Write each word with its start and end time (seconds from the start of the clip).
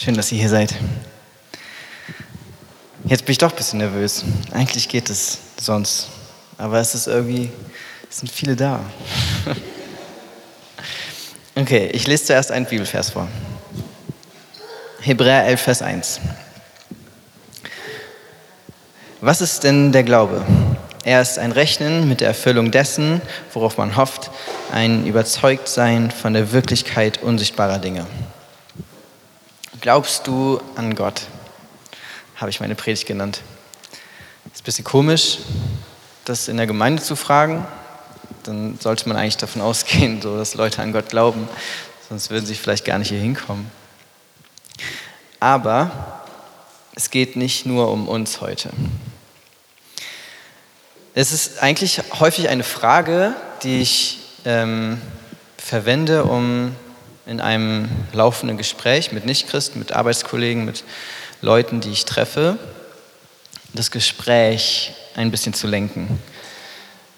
Schön, 0.00 0.14
dass 0.14 0.30
ihr 0.30 0.38
hier 0.38 0.48
seid. 0.48 0.76
Jetzt 3.06 3.24
bin 3.24 3.32
ich 3.32 3.38
doch 3.38 3.50
ein 3.50 3.56
bisschen 3.56 3.80
nervös. 3.80 4.22
Eigentlich 4.52 4.88
geht 4.88 5.10
es 5.10 5.38
sonst. 5.60 6.06
Aber 6.56 6.78
es 6.78 6.94
ist 6.94 7.08
irgendwie, 7.08 7.50
es 8.08 8.18
sind 8.18 8.30
viele 8.30 8.54
da. 8.54 8.80
Okay, 11.56 11.90
ich 11.92 12.06
lese 12.06 12.26
zuerst 12.26 12.52
einen 12.52 12.66
Bibelvers 12.66 13.10
vor. 13.10 13.26
Hebräer 15.00 15.44
11, 15.46 15.60
Vers 15.60 15.82
1. 15.82 16.20
Was 19.20 19.40
ist 19.40 19.64
denn 19.64 19.90
der 19.90 20.04
Glaube? 20.04 20.46
Er 21.02 21.20
ist 21.20 21.36
ein 21.36 21.50
Rechnen 21.50 22.08
mit 22.08 22.20
der 22.20 22.28
Erfüllung 22.28 22.70
dessen, 22.70 23.20
worauf 23.52 23.76
man 23.76 23.96
hofft, 23.96 24.30
ein 24.70 25.04
Überzeugtsein 25.04 26.12
von 26.12 26.32
der 26.32 26.52
Wirklichkeit 26.52 27.20
unsichtbarer 27.24 27.80
Dinge. 27.80 28.06
Glaubst 29.80 30.26
du 30.26 30.60
an 30.74 30.96
Gott? 30.96 31.22
Habe 32.34 32.50
ich 32.50 32.58
meine 32.58 32.74
Predigt 32.74 33.06
genannt. 33.06 33.42
Ist 34.52 34.62
ein 34.62 34.64
bisschen 34.64 34.84
komisch, 34.84 35.38
das 36.24 36.48
in 36.48 36.56
der 36.56 36.66
Gemeinde 36.66 37.00
zu 37.00 37.14
fragen. 37.14 37.64
Dann 38.42 38.76
sollte 38.80 39.08
man 39.08 39.16
eigentlich 39.16 39.36
davon 39.36 39.62
ausgehen, 39.62 40.20
so, 40.20 40.36
dass 40.36 40.54
Leute 40.54 40.82
an 40.82 40.92
Gott 40.92 41.10
glauben. 41.10 41.48
Sonst 42.08 42.30
würden 42.30 42.44
sie 42.44 42.56
vielleicht 42.56 42.84
gar 42.84 42.98
nicht 42.98 43.10
hier 43.10 43.20
hinkommen. 43.20 43.70
Aber 45.38 46.24
es 46.96 47.10
geht 47.10 47.36
nicht 47.36 47.64
nur 47.64 47.92
um 47.92 48.08
uns 48.08 48.40
heute. 48.40 48.70
Es 51.14 51.30
ist 51.30 51.62
eigentlich 51.62 52.00
häufig 52.18 52.48
eine 52.48 52.64
Frage, 52.64 53.32
die 53.62 53.80
ich 53.80 54.18
ähm, 54.44 55.00
verwende, 55.56 56.24
um 56.24 56.74
in 57.28 57.40
einem 57.40 57.88
laufenden 58.12 58.56
Gespräch 58.56 59.12
mit 59.12 59.26
Nichtchristen, 59.26 59.78
mit 59.78 59.92
Arbeitskollegen, 59.92 60.64
mit 60.64 60.82
Leuten, 61.42 61.80
die 61.80 61.90
ich 61.90 62.06
treffe, 62.06 62.58
das 63.74 63.90
Gespräch 63.90 64.94
ein 65.14 65.30
bisschen 65.30 65.52
zu 65.52 65.66
lenken. 65.66 66.18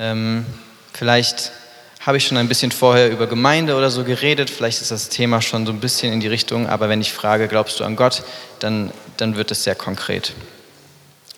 Ähm, 0.00 0.44
vielleicht 0.92 1.52
habe 2.00 2.16
ich 2.16 2.26
schon 2.26 2.38
ein 2.38 2.48
bisschen 2.48 2.72
vorher 2.72 3.10
über 3.10 3.28
Gemeinde 3.28 3.76
oder 3.76 3.88
so 3.90 4.02
geredet, 4.02 4.50
vielleicht 4.50 4.82
ist 4.82 4.90
das 4.90 5.10
Thema 5.10 5.40
schon 5.40 5.64
so 5.64 5.72
ein 5.72 5.80
bisschen 5.80 6.12
in 6.12 6.20
die 6.20 6.28
Richtung, 6.28 6.68
aber 6.68 6.88
wenn 6.88 7.00
ich 7.00 7.12
frage, 7.12 7.46
glaubst 7.46 7.78
du 7.78 7.84
an 7.84 7.94
Gott, 7.94 8.24
dann, 8.58 8.90
dann 9.16 9.36
wird 9.36 9.52
es 9.52 9.62
sehr 9.62 9.76
konkret. 9.76 10.32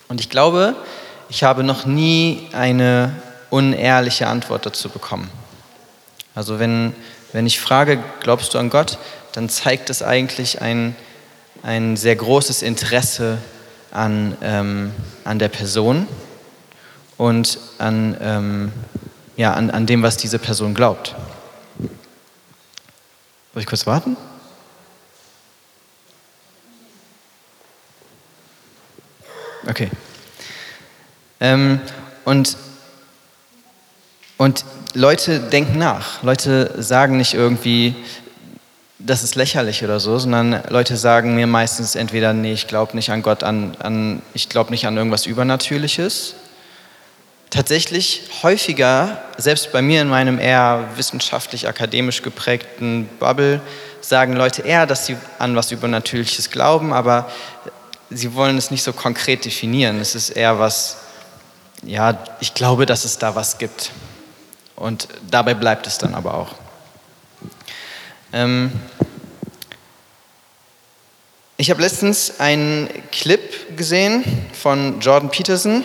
Und 0.07 0.19
ich 0.19 0.29
glaube, 0.29 0.75
ich 1.29 1.43
habe 1.43 1.63
noch 1.63 1.85
nie 1.85 2.47
eine 2.53 3.13
unehrliche 3.51 4.27
Antwort 4.27 4.65
dazu 4.65 4.89
bekommen. 4.89 5.29
Also 6.33 6.57
wenn, 6.57 6.95
wenn 7.33 7.47
ich 7.47 7.59
frage, 7.59 8.01
glaubst 8.21 8.53
du 8.53 8.59
an 8.59 8.69
Gott, 8.69 8.99
dann 9.33 9.49
zeigt 9.49 9.89
es 9.89 10.03
eigentlich 10.03 10.61
ein, 10.61 10.95
ein 11.63 11.97
sehr 11.97 12.15
großes 12.15 12.61
Interesse 12.61 13.39
an, 13.91 14.37
ähm, 14.41 14.91
an 15.23 15.39
der 15.39 15.49
Person 15.49 16.07
und 17.17 17.57
an, 17.79 18.15
ähm, 18.21 18.71
ja, 19.35 19.53
an, 19.53 19.71
an 19.71 19.87
dem, 19.87 20.03
was 20.03 20.15
diese 20.15 20.37
Person 20.37 20.75
glaubt. 20.75 21.15
Muss 23.53 23.61
ich 23.61 23.65
kurz 23.65 23.87
warten? 23.87 24.15
Okay. 29.67 29.89
Ähm, 31.39 31.81
und, 32.25 32.57
und 34.37 34.65
Leute 34.93 35.39
denken 35.39 35.79
nach. 35.79 36.21
Leute 36.21 36.81
sagen 36.81 37.17
nicht 37.17 37.33
irgendwie, 37.33 37.95
das 38.99 39.23
ist 39.23 39.35
lächerlich 39.35 39.83
oder 39.83 39.99
so, 39.99 40.17
sondern 40.19 40.61
Leute 40.69 40.97
sagen 40.97 41.35
mir 41.35 41.47
meistens 41.47 41.95
entweder, 41.95 42.33
nee, 42.33 42.53
ich 42.53 42.67
glaube 42.67 42.95
nicht 42.95 43.09
an 43.09 43.21
Gott, 43.21 43.43
an, 43.43 43.75
an, 43.79 44.21
ich 44.33 44.49
glaube 44.49 44.71
nicht 44.71 44.85
an 44.85 44.95
irgendwas 44.95 45.25
Übernatürliches. 45.25 46.35
Tatsächlich 47.49 48.23
häufiger, 48.41 49.21
selbst 49.37 49.71
bei 49.71 49.81
mir 49.81 50.01
in 50.01 50.09
meinem 50.09 50.39
eher 50.39 50.89
wissenschaftlich-akademisch 50.95 52.21
geprägten 52.21 53.09
Bubble, 53.19 53.61
sagen 54.01 54.35
Leute 54.35 54.61
eher, 54.61 54.85
dass 54.85 55.05
sie 55.05 55.17
an 55.39 55.55
was 55.55 55.71
Übernatürliches 55.71 56.49
glauben, 56.49 56.93
aber 56.93 57.29
sie 58.09 58.33
wollen 58.35 58.57
es 58.57 58.71
nicht 58.71 58.83
so 58.83 58.93
konkret 58.93 59.43
definieren. 59.45 59.99
Es 59.99 60.15
ist 60.15 60.29
eher 60.29 60.59
was, 60.59 60.97
ja, 61.83 62.17
ich 62.39 62.53
glaube, 62.53 62.85
dass 62.85 63.05
es 63.05 63.17
da 63.17 63.35
was 63.35 63.57
gibt. 63.57 63.91
Und 64.75 65.07
dabei 65.29 65.53
bleibt 65.53 65.87
es 65.87 65.97
dann 65.97 66.15
aber 66.15 66.33
auch. 66.33 66.55
Ähm 68.31 68.71
ich 71.57 71.69
habe 71.69 71.81
letztens 71.81 72.39
einen 72.39 72.89
Clip 73.11 73.77
gesehen 73.77 74.23
von 74.53 74.99
Jordan 74.99 75.29
Peterson. 75.29 75.83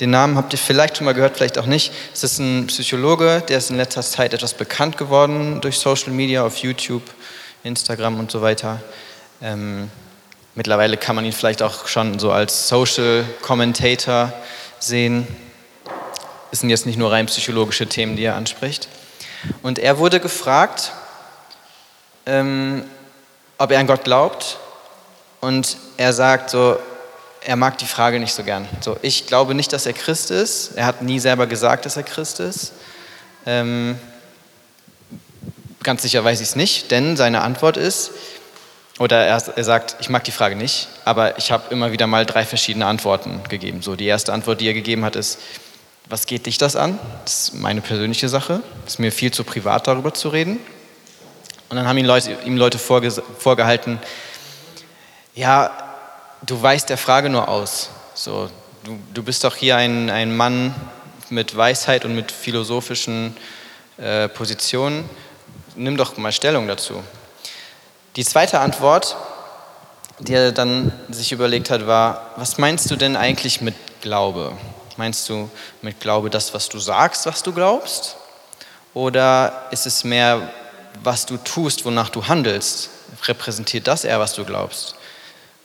Den 0.00 0.10
Namen 0.10 0.36
habt 0.36 0.52
ihr 0.52 0.58
vielleicht 0.58 0.96
schon 0.96 1.06
mal 1.06 1.14
gehört, 1.14 1.36
vielleicht 1.36 1.56
auch 1.56 1.66
nicht. 1.66 1.92
Es 2.12 2.22
ist 2.22 2.38
ein 2.38 2.66
Psychologe, 2.66 3.42
der 3.48 3.58
ist 3.58 3.70
in 3.70 3.76
letzter 3.76 4.02
Zeit 4.02 4.34
etwas 4.34 4.52
bekannt 4.54 4.98
geworden 4.98 5.60
durch 5.60 5.78
Social 5.78 6.12
Media, 6.12 6.44
auf 6.44 6.58
YouTube, 6.58 7.02
Instagram 7.62 8.18
und 8.18 8.30
so 8.30 8.42
weiter. 8.42 8.82
Ähm, 9.40 9.90
mittlerweile 10.54 10.96
kann 10.96 11.16
man 11.16 11.24
ihn 11.24 11.32
vielleicht 11.32 11.62
auch 11.62 11.86
schon 11.86 12.18
so 12.18 12.30
als 12.30 12.68
Social 12.68 13.24
Commentator 13.40 14.32
sehen. 14.80 15.26
Es 16.54 16.60
sind 16.60 16.70
jetzt 16.70 16.86
nicht 16.86 16.96
nur 16.96 17.10
rein 17.10 17.26
psychologische 17.26 17.88
Themen, 17.88 18.14
die 18.14 18.22
er 18.22 18.36
anspricht. 18.36 18.86
Und 19.64 19.80
er 19.80 19.98
wurde 19.98 20.20
gefragt, 20.20 20.92
ähm, 22.26 22.84
ob 23.58 23.72
er 23.72 23.80
an 23.80 23.88
Gott 23.88 24.04
glaubt. 24.04 24.58
Und 25.40 25.76
er 25.96 26.12
sagt 26.12 26.50
so, 26.50 26.76
er 27.40 27.56
mag 27.56 27.76
die 27.78 27.86
Frage 27.86 28.20
nicht 28.20 28.32
so 28.32 28.44
gern. 28.44 28.68
So, 28.82 28.96
ich 29.02 29.26
glaube 29.26 29.52
nicht, 29.56 29.72
dass 29.72 29.84
er 29.84 29.94
Christ 29.94 30.30
ist. 30.30 30.76
Er 30.76 30.86
hat 30.86 31.02
nie 31.02 31.18
selber 31.18 31.48
gesagt, 31.48 31.86
dass 31.86 31.96
er 31.96 32.04
Christ 32.04 32.38
ist. 32.38 32.70
Ähm, 33.46 33.98
ganz 35.82 36.02
sicher 36.02 36.22
weiß 36.22 36.40
ich 36.40 36.50
es 36.50 36.54
nicht, 36.54 36.92
denn 36.92 37.16
seine 37.16 37.40
Antwort 37.40 37.76
ist, 37.76 38.12
oder 39.00 39.26
er, 39.26 39.42
er, 39.56 39.64
sagt, 39.64 39.96
ich 39.98 40.08
mag 40.08 40.22
die 40.22 40.30
Frage 40.30 40.54
nicht, 40.54 40.86
aber 41.04 41.36
ich 41.36 41.50
habe 41.50 41.64
immer 41.70 41.90
wieder 41.90 42.06
mal 42.06 42.24
drei 42.24 42.44
verschiedene 42.44 42.86
Antworten 42.86 43.40
gegeben. 43.48 43.82
So, 43.82 43.96
die 43.96 44.06
erste 44.06 44.32
Antwort, 44.32 44.60
die 44.60 44.68
er 44.68 44.74
gegeben 44.74 45.04
hat, 45.04 45.16
ist, 45.16 45.40
was 46.08 46.26
geht 46.26 46.46
dich 46.46 46.58
das 46.58 46.76
an? 46.76 46.98
Das 47.24 47.48
ist 47.48 47.54
meine 47.54 47.80
persönliche 47.80 48.28
Sache. 48.28 48.62
Es 48.86 48.94
ist 48.94 48.98
mir 48.98 49.10
viel 49.10 49.32
zu 49.32 49.44
privat, 49.44 49.86
darüber 49.86 50.12
zu 50.12 50.28
reden. 50.28 50.58
Und 51.68 51.76
dann 51.76 51.88
haben 51.88 51.96
ihm 51.96 52.06
Leute, 52.06 52.36
ihm 52.44 52.56
Leute 52.56 52.78
vorge 52.78 53.10
vorgehalten, 53.10 53.98
ja, 55.34 55.70
du 56.42 56.60
weißt 56.60 56.88
der 56.88 56.98
Frage 56.98 57.28
nur 57.28 57.48
aus. 57.48 57.90
So, 58.14 58.48
du, 58.84 58.98
du 59.12 59.22
bist 59.22 59.42
doch 59.44 59.56
hier 59.56 59.76
ein, 59.76 60.10
ein 60.10 60.36
Mann 60.36 60.74
mit 61.30 61.56
Weisheit 61.56 62.04
und 62.04 62.14
mit 62.14 62.30
philosophischen 62.30 63.36
äh, 63.96 64.28
Positionen. 64.28 65.08
Nimm 65.74 65.96
doch 65.96 66.16
mal 66.16 66.30
Stellung 66.30 66.68
dazu. 66.68 67.02
Die 68.14 68.24
zweite 68.24 68.60
Antwort, 68.60 69.16
die 70.20 70.34
er 70.34 70.52
dann 70.52 70.92
sich 71.08 71.32
überlegt 71.32 71.70
hat, 71.70 71.86
war, 71.88 72.30
was 72.36 72.58
meinst 72.58 72.90
du 72.90 72.96
denn 72.96 73.16
eigentlich 73.16 73.60
mit 73.60 73.74
Glaube? 74.02 74.52
Meinst 74.96 75.28
du 75.28 75.50
mit 75.82 76.00
Glaube 76.00 76.30
das, 76.30 76.54
was 76.54 76.68
du 76.68 76.78
sagst, 76.78 77.26
was 77.26 77.42
du 77.42 77.52
glaubst? 77.52 78.16
Oder 78.94 79.66
ist 79.70 79.86
es 79.86 80.04
mehr, 80.04 80.50
was 81.02 81.26
du 81.26 81.36
tust, 81.36 81.84
wonach 81.84 82.08
du 82.08 82.26
handelst? 82.26 82.90
Repräsentiert 83.24 83.86
das 83.86 84.04
eher, 84.04 84.20
was 84.20 84.34
du 84.34 84.44
glaubst? 84.44 84.94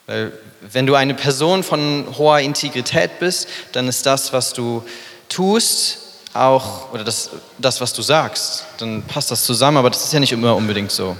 Weil 0.08 0.32
wenn 0.62 0.88
du 0.88 0.96
eine 0.96 1.14
Person 1.14 1.64
von 1.64 2.08
hoher 2.18 2.40
Integrität 2.40 3.20
bist, 3.20 3.48
dann 3.74 3.88
ist 3.88 4.06
das, 4.06 4.34
was 4.34 4.54
du 4.54 4.84
tust, 5.30 6.00
auch, 6.34 6.92
oder 6.92 7.04
das, 7.04 7.30
das, 7.58 7.82
was 7.82 7.94
du 7.94 8.02
sagst, 8.02 8.66
dann 8.78 9.04
passt 9.04 9.32
das 9.32 9.44
zusammen, 9.44 9.78
aber 9.78 9.90
das 9.90 10.04
ist 10.04 10.14
ja 10.14 10.20
nicht 10.20 10.32
immer 10.32 10.56
unbedingt 10.56 10.92
so. 10.92 11.16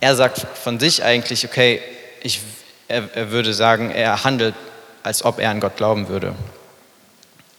Er 0.00 0.14
sagt 0.16 0.46
von 0.62 0.78
sich 0.78 1.02
eigentlich, 1.02 1.44
okay, 1.46 1.80
ich, 2.22 2.40
er, 2.88 3.14
er 3.14 3.30
würde 3.30 3.54
sagen, 3.54 3.90
er 3.90 4.24
handelt, 4.24 4.54
als 5.02 5.24
ob 5.24 5.38
er 5.38 5.50
an 5.50 5.60
Gott 5.60 5.76
glauben 5.76 6.08
würde. 6.08 6.34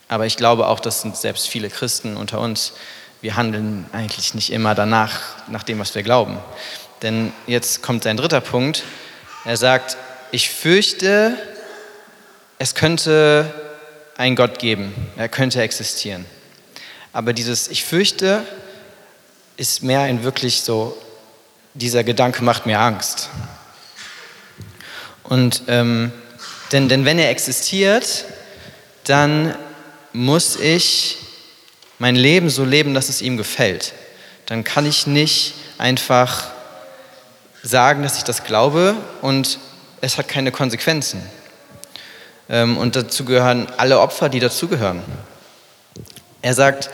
Aber 0.08 0.26
ich 0.26 0.38
glaube 0.38 0.68
auch, 0.68 0.80
das 0.80 1.02
sind 1.02 1.18
selbst 1.18 1.48
viele 1.48 1.70
Christen 1.70 2.16
unter 2.18 2.40
uns, 2.40 2.74
wir 3.22 3.36
handeln 3.36 3.88
eigentlich 3.92 4.36
nicht 4.36 4.52
immer 4.52 4.76
danach, 4.76 5.20
nach 5.48 5.64
dem, 5.64 5.80
was 5.80 5.96
wir 5.96 6.04
glauben. 6.04 6.38
Denn 7.02 7.34
jetzt 7.48 7.82
kommt 7.82 8.04
sein 8.04 8.18
dritter 8.18 8.42
Punkt. 8.42 8.84
Er 9.46 9.58
sagt, 9.58 9.98
ich 10.32 10.50
fürchte, 10.50 11.36
es 12.60 12.76
könnte 12.76 13.52
einen 14.16 14.36
Gott 14.36 14.60
geben, 14.60 14.94
er 15.18 15.28
könnte 15.28 15.62
existieren. 15.62 16.26
Aber 17.14 17.34
dieses 17.34 17.68
Ich 17.68 17.84
fürchte 17.84 18.44
ist 19.58 19.84
mehr 19.84 20.02
ein 20.02 20.24
wirklich 20.24 20.62
so, 20.62 20.96
dieser 21.74 22.04
Gedanke 22.04 22.44
macht 22.44 22.66
mir 22.66 22.80
Angst. 22.80 23.30
Und 25.24 25.64
ähm, 25.68 26.12
denn, 26.72 26.90
denn 26.90 27.06
wenn 27.06 27.20
er 27.20 27.30
existiert, 27.30 28.26
dann 29.06 29.56
muss 30.16 30.56
ich 30.56 31.18
mein 32.00 32.16
Leben 32.16 32.50
so 32.50 32.64
leben, 32.64 32.94
dass 32.94 33.10
es 33.10 33.22
ihm 33.22 33.38
gefällt. 33.38 33.94
Dann 34.46 34.64
kann 34.64 34.86
ich 34.86 35.08
nicht 35.08 35.54
einfach 35.78 36.46
sagen, 37.64 38.04
dass 38.04 38.18
ich 38.18 38.24
das 38.24 38.44
glaube 38.44 38.96
und 39.22 39.60
es 40.02 40.18
hat 40.18 40.28
keine 40.28 40.52
Konsequenzen. 40.52 41.22
Ähm, 42.48 42.78
und 42.78 42.96
dazu 42.96 43.26
gehören 43.26 43.68
alle 43.78 44.00
Opfer, 44.00 44.30
die 44.30 44.40
dazugehören. 44.40 45.02
Er 46.42 46.54
sagt, 46.54 46.90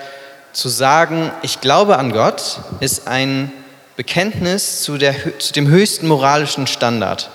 zu 0.54 0.70
sagen, 0.70 1.32
ich 1.42 1.62
glaube 1.62 1.98
an 1.98 2.12
Gott, 2.12 2.60
ist 2.80 3.08
ein 3.08 3.52
Bekenntnis 3.98 4.82
zu, 4.82 4.98
der, 4.98 5.40
zu 5.40 5.54
dem 5.54 5.68
höchsten 5.68 6.08
moralischen 6.08 6.68
Standard. 6.68 7.30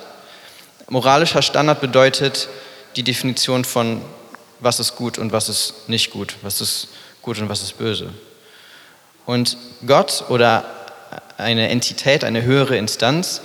Moralischer 0.88 1.42
Standard 1.42 1.80
bedeutet 1.80 2.48
die 2.96 3.02
Definition 3.02 3.64
von, 3.64 4.02
was 4.60 4.80
ist 4.80 4.96
gut 4.96 5.18
und 5.18 5.32
was 5.32 5.48
ist 5.48 5.88
nicht 5.88 6.10
gut, 6.10 6.34
was 6.42 6.60
ist 6.60 6.88
gut 7.22 7.38
und 7.38 7.48
was 7.48 7.62
ist 7.62 7.78
böse. 7.78 8.12
Und 9.26 9.56
Gott 9.86 10.24
oder 10.28 10.64
eine 11.36 11.68
Entität, 11.68 12.24
eine 12.24 12.42
höhere 12.42 12.76
Instanz, 12.76 13.40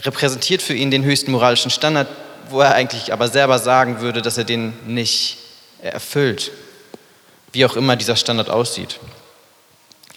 repräsentiert 0.00 0.62
für 0.62 0.74
ihn 0.74 0.90
den 0.90 1.04
höchsten 1.04 1.32
moralischen 1.32 1.70
Standard, 1.70 2.08
wo 2.48 2.60
er 2.60 2.74
eigentlich 2.74 3.12
aber 3.12 3.28
selber 3.28 3.58
sagen 3.58 4.00
würde, 4.00 4.22
dass 4.22 4.38
er 4.38 4.44
den 4.44 4.72
nicht 4.86 5.38
erfüllt, 5.80 6.50
wie 7.52 7.64
auch 7.64 7.76
immer 7.76 7.96
dieser 7.96 8.16
Standard 8.16 8.50
aussieht. 8.50 8.98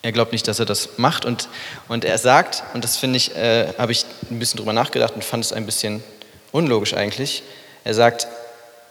Er 0.02 0.12
glaubt 0.12 0.34
nicht, 0.34 0.48
dass 0.48 0.60
er 0.60 0.66
das 0.66 0.90
macht 0.98 1.26
und, 1.26 1.50
und 1.88 2.06
er 2.06 2.20
sagt, 2.20 2.64
und 2.76 2.84
das 2.84 2.98
finde 2.98 3.18
ich, 3.18 3.36
äh, 3.36 3.74
habe 3.78 3.92
ich 3.92 4.06
ein 4.30 4.38
bisschen 4.38 4.60
drüber 4.60 4.74
nachgedacht 4.74 5.16
und 5.16 5.24
fand 5.24 5.44
es 5.44 5.52
ein 5.52 5.66
bisschen 5.66 6.04
unlogisch 6.52 6.94
eigentlich, 6.94 7.42
er 7.84 7.96
sagt, 7.96 8.28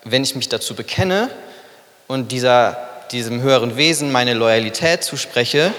wenn 0.05 0.23
ich 0.23 0.35
mich 0.35 0.49
dazu 0.49 0.75
bekenne 0.75 1.31
und 2.06 2.31
dieser, 2.33 2.77
diesem 3.11 3.43
höheren 3.43 3.77
Wesen 3.77 4.12
meine 4.12 4.35
Loyalität 4.35 5.03
zuspreche, 5.03 5.73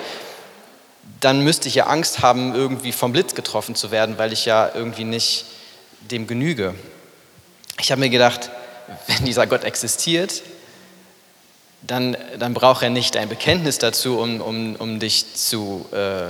dann 1.19 1.41
müsste 1.41 1.67
ich 1.67 1.75
ja 1.75 1.85
Angst 1.87 2.19
haben, 2.19 2.53
irgendwie 2.55 2.91
vom 2.91 3.11
Blitz 3.11 3.35
getroffen 3.35 3.75
zu 3.75 3.91
werden, 3.91 4.17
weil 4.17 4.33
ich 4.33 4.45
ja 4.45 4.71
irgendwie 4.73 5.03
nicht 5.03 5.45
dem 6.01 6.27
genüge. 6.27 6.75
Ich 7.79 7.91
habe 7.91 7.99
mir 7.99 8.09
gedacht, 8.09 8.49
wenn 9.07 9.25
dieser 9.25 9.47
Gott 9.47 9.63
existiert, 9.63 10.41
dann, 11.81 12.17
dann 12.39 12.53
braucht 12.53 12.83
er 12.83 12.89
nicht 12.89 13.17
ein 13.17 13.29
Bekenntnis 13.29 13.77
dazu, 13.77 14.19
um, 14.19 14.41
um, 14.41 14.75
um, 14.75 14.99
dich, 14.99 15.35
zu, 15.35 15.85
äh, 15.91 16.29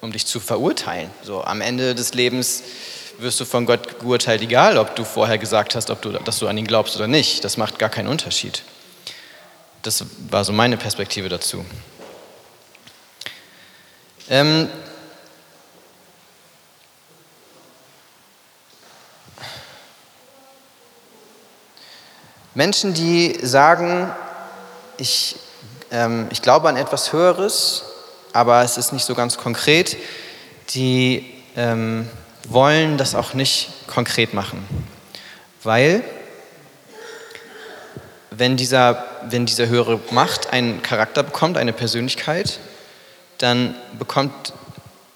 um 0.00 0.12
dich 0.12 0.26
zu 0.26 0.38
verurteilen. 0.38 1.10
So, 1.22 1.42
am 1.42 1.60
Ende 1.60 1.94
des 1.94 2.14
Lebens 2.14 2.62
wirst 3.18 3.40
du 3.40 3.44
von 3.44 3.66
Gott 3.66 4.00
geurteilt, 4.00 4.42
egal 4.42 4.78
ob 4.78 4.96
du 4.96 5.04
vorher 5.04 5.38
gesagt 5.38 5.74
hast, 5.74 5.90
ob 5.90 6.02
du, 6.02 6.10
dass 6.10 6.38
du 6.38 6.48
an 6.48 6.58
ihn 6.58 6.66
glaubst 6.66 6.96
oder 6.96 7.06
nicht. 7.06 7.44
Das 7.44 7.56
macht 7.56 7.78
gar 7.78 7.88
keinen 7.88 8.08
Unterschied. 8.08 8.62
Das 9.82 10.04
war 10.30 10.44
so 10.44 10.52
meine 10.52 10.76
Perspektive 10.76 11.28
dazu. 11.28 11.64
Ähm, 14.28 14.68
Menschen, 22.54 22.94
die 22.94 23.38
sagen, 23.42 24.10
ich, 24.98 25.36
ähm, 25.90 26.28
ich 26.30 26.42
glaube 26.42 26.68
an 26.68 26.76
etwas 26.76 27.12
Höheres, 27.12 27.84
aber 28.32 28.62
es 28.62 28.76
ist 28.76 28.92
nicht 28.92 29.04
so 29.04 29.14
ganz 29.14 29.36
konkret, 29.36 29.96
die 30.70 31.42
ähm, 31.56 32.08
wollen 32.48 32.98
das 32.98 33.14
auch 33.14 33.34
nicht 33.34 33.70
konkret 33.86 34.34
machen. 34.34 34.66
Weil, 35.62 36.02
wenn 38.30 38.56
dieser, 38.56 39.04
wenn 39.28 39.46
diese 39.46 39.68
höhere 39.68 40.00
Macht 40.10 40.52
einen 40.52 40.82
Charakter 40.82 41.22
bekommt, 41.22 41.56
eine 41.56 41.72
Persönlichkeit, 41.72 42.58
dann 43.38 43.74
bekommt 43.98 44.52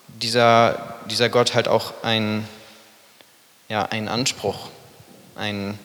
dieser, 0.09 0.97
dieser 1.11 1.29
Gott 1.29 1.55
halt 1.55 1.69
auch 1.69 1.93
einen, 2.03 2.47
ja, 3.69 3.85
einen 3.85 4.09
Anspruch. 4.09 4.69
Ein, 5.35 5.79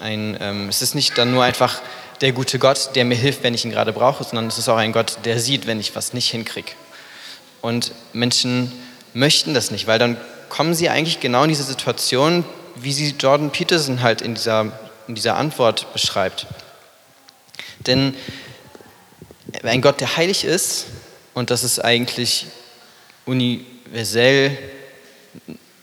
ein, 0.00 0.36
ähm, 0.40 0.68
es 0.68 0.82
ist 0.82 0.94
nicht 0.94 1.18
dann 1.18 1.32
nur 1.32 1.44
einfach 1.44 1.80
der 2.20 2.32
gute 2.32 2.58
Gott, 2.58 2.90
der 2.94 3.04
mir 3.04 3.14
hilft, 3.14 3.42
wenn 3.42 3.54
ich 3.54 3.64
ihn 3.64 3.70
gerade 3.70 3.92
brauche, 3.92 4.24
sondern 4.24 4.46
es 4.46 4.58
ist 4.58 4.68
auch 4.68 4.76
ein 4.76 4.92
Gott, 4.92 5.18
der 5.24 5.38
sieht, 5.38 5.66
wenn 5.66 5.80
ich 5.80 5.94
was 5.94 6.12
nicht 6.12 6.30
hinkriege. 6.30 6.72
Und 7.60 7.92
Menschen 8.12 8.72
möchten 9.18 9.52
das 9.52 9.70
nicht, 9.70 9.86
weil 9.86 9.98
dann 9.98 10.16
kommen 10.48 10.74
sie 10.74 10.88
eigentlich 10.88 11.20
genau 11.20 11.42
in 11.42 11.48
diese 11.48 11.64
Situation, 11.64 12.44
wie 12.76 12.92
sie 12.92 13.14
Jordan 13.18 13.50
Peterson 13.50 14.02
halt 14.02 14.22
in 14.22 14.34
dieser, 14.34 14.72
in 15.08 15.14
dieser 15.14 15.36
Antwort 15.36 15.92
beschreibt. 15.92 16.46
Denn 17.86 18.14
ein 19.62 19.82
Gott, 19.82 20.00
der 20.00 20.16
heilig 20.16 20.44
ist, 20.44 20.86
und 21.34 21.50
das 21.50 21.64
ist 21.64 21.84
eigentlich 21.84 22.46
universell 23.26 24.56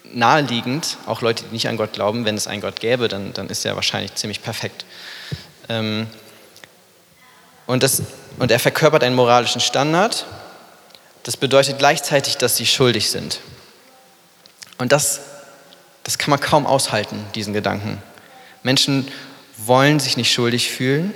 naheliegend, 0.04 0.98
auch 1.06 1.22
Leute, 1.22 1.44
die 1.44 1.54
nicht 1.54 1.68
an 1.68 1.78
Gott 1.78 1.94
glauben, 1.94 2.26
wenn 2.26 2.38
es 2.38 2.48
einen 2.48 2.62
Gott 2.62 2.80
gäbe, 2.80 3.08
dann, 3.08 3.34
dann 3.34 3.50
ist 3.50 3.66
er 3.66 3.76
wahrscheinlich 3.76 4.16
ziemlich 4.16 4.42
perfekt. 4.42 4.86
Ähm, 5.68 6.08
und, 7.66 7.84
das, 7.84 8.02
und 8.40 8.52
er 8.52 8.60
verkörpert 8.60 9.04
einen 9.04 9.16
moralischen 9.16 9.62
Standard. 9.62 10.26
Das 11.26 11.38
bedeutet 11.38 11.80
gleichzeitig, 11.80 12.38
dass 12.38 12.56
sie 12.56 12.68
schuldig 12.68 13.10
sind. 13.10 13.40
Und 14.78 14.92
das, 14.92 15.22
das 16.04 16.20
kann 16.20 16.30
man 16.30 16.40
kaum 16.40 16.68
aushalten, 16.68 17.26
diesen 17.34 17.52
Gedanken. 17.52 18.00
Menschen 18.62 19.08
wollen 19.58 20.00
sich 20.00 20.18
nicht 20.18 20.32
schuldig 20.32 20.70
fühlen 20.70 21.16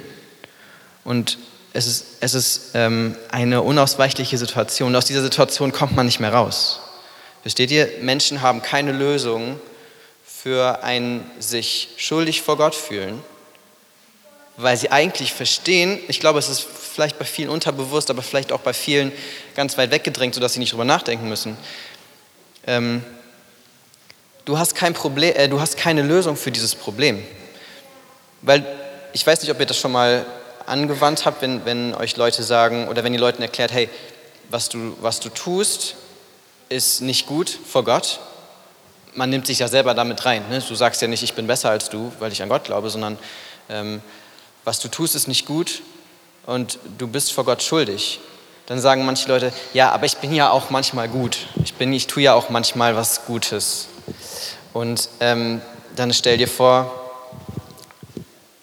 und 1.04 1.38
es 1.74 1.86
ist, 1.86 2.06
es 2.22 2.34
ist 2.34 2.72
ähm, 2.74 3.16
eine 3.30 3.62
unausweichliche 3.62 4.40
Situation. 4.40 4.96
Aus 4.96 5.06
dieser 5.06 5.22
Situation 5.22 5.72
kommt 5.72 5.96
man 5.96 6.08
nicht 6.08 6.20
mehr 6.20 6.34
raus. 6.34 6.80
Versteht 7.44 7.70
ihr? 7.70 7.88
Menschen 8.02 8.42
haben 8.42 8.64
keine 8.64 8.94
Lösung 8.94 9.62
für 10.26 10.84
ein 10.84 11.30
sich 11.38 11.90
schuldig 11.98 12.42
vor 12.42 12.58
Gott 12.58 12.74
fühlen, 12.74 13.22
weil 14.62 14.76
sie 14.76 14.92
eigentlich 14.92 15.34
verstehen, 15.34 16.00
ich 16.10 16.20
glaube, 16.20 16.38
es 16.38 16.50
ist 16.50 16.60
vielleicht 16.60 17.18
bei 17.18 17.24
vielen 17.24 17.48
unterbewusst, 17.48 18.10
aber 18.10 18.22
vielleicht 18.22 18.52
auch 18.52 18.60
bei 18.60 18.74
vielen 18.74 19.14
ganz 19.56 19.78
weit 19.78 19.90
weggedrängt, 19.92 20.36
sodass 20.36 20.54
sie 20.54 20.60
nicht 20.60 20.74
drüber 20.74 20.84
nachdenken 20.84 21.30
müssen. 21.30 21.56
Ähm, 22.68 23.02
du, 24.44 24.58
hast 24.58 24.76
kein 24.76 24.94
Problem, 24.94 25.34
äh, 25.38 25.48
du 25.48 25.62
hast 25.62 25.78
keine 25.78 26.02
Lösung 26.02 26.36
für 26.36 26.52
dieses 26.52 26.76
Problem. 26.76 27.24
Weil 28.42 28.66
ich 29.14 29.26
weiß 29.26 29.42
nicht, 29.42 29.50
ob 29.50 29.62
ihr 29.62 29.66
das 29.66 29.78
schon 29.78 29.94
mal 29.94 30.26
angewandt 30.66 31.26
habt, 31.26 31.42
wenn, 31.42 31.64
wenn 31.64 31.96
euch 31.96 32.18
Leute 32.18 32.44
sagen 32.44 32.90
oder 32.90 33.06
wenn 33.06 33.14
ihr 33.14 33.20
Leuten 33.22 33.42
erklärt, 33.42 33.72
hey, 33.72 33.90
was 34.50 34.68
du, 34.68 34.98
was 35.00 35.22
du 35.22 35.30
tust, 35.30 35.96
ist 36.68 37.00
nicht 37.00 37.28
gut 37.28 37.50
vor 37.50 37.86
Gott. 37.86 38.20
Man 39.14 39.30
nimmt 39.30 39.48
sich 39.48 39.60
ja 39.60 39.70
selber 39.70 39.94
damit 39.94 40.26
rein. 40.26 40.44
Ne? 40.50 40.62
Du 40.68 40.76
sagst 40.76 41.02
ja 41.02 41.08
nicht, 41.08 41.24
ich 41.24 41.34
bin 41.34 41.48
besser 41.48 41.70
als 41.70 41.90
du, 41.90 42.12
weil 42.20 42.34
ich 42.34 42.44
an 42.44 42.50
Gott 42.50 42.66
glaube, 42.66 42.90
sondern 42.90 43.18
ähm, 43.70 44.02
was 44.64 44.80
du 44.80 44.88
tust, 44.88 45.16
ist 45.16 45.28
nicht 45.28 45.46
gut 45.46 45.82
und 46.46 46.80
du 46.98 47.08
bist 47.08 47.32
vor 47.34 47.46
Gott 47.46 47.64
schuldig. 47.64 48.20
Dann 48.66 48.80
sagen 48.80 49.06
manche 49.06 49.28
Leute, 49.28 49.52
ja, 49.74 49.92
aber 49.92 50.06
ich 50.06 50.18
bin 50.18 50.34
ja 50.34 50.52
auch 50.52 50.70
manchmal 50.70 51.10
gut. 51.10 51.48
Ich, 51.64 51.74
bin, 51.74 51.92
ich 51.92 52.08
tue 52.08 52.24
ja 52.24 52.34
auch 52.34 52.50
manchmal 52.50 52.96
was 52.96 53.26
Gutes. 53.26 53.88
Und 54.74 55.10
ähm, 55.20 55.62
dann 55.96 56.14
stell 56.14 56.38
dir 56.38 56.48
vor, 56.48 56.94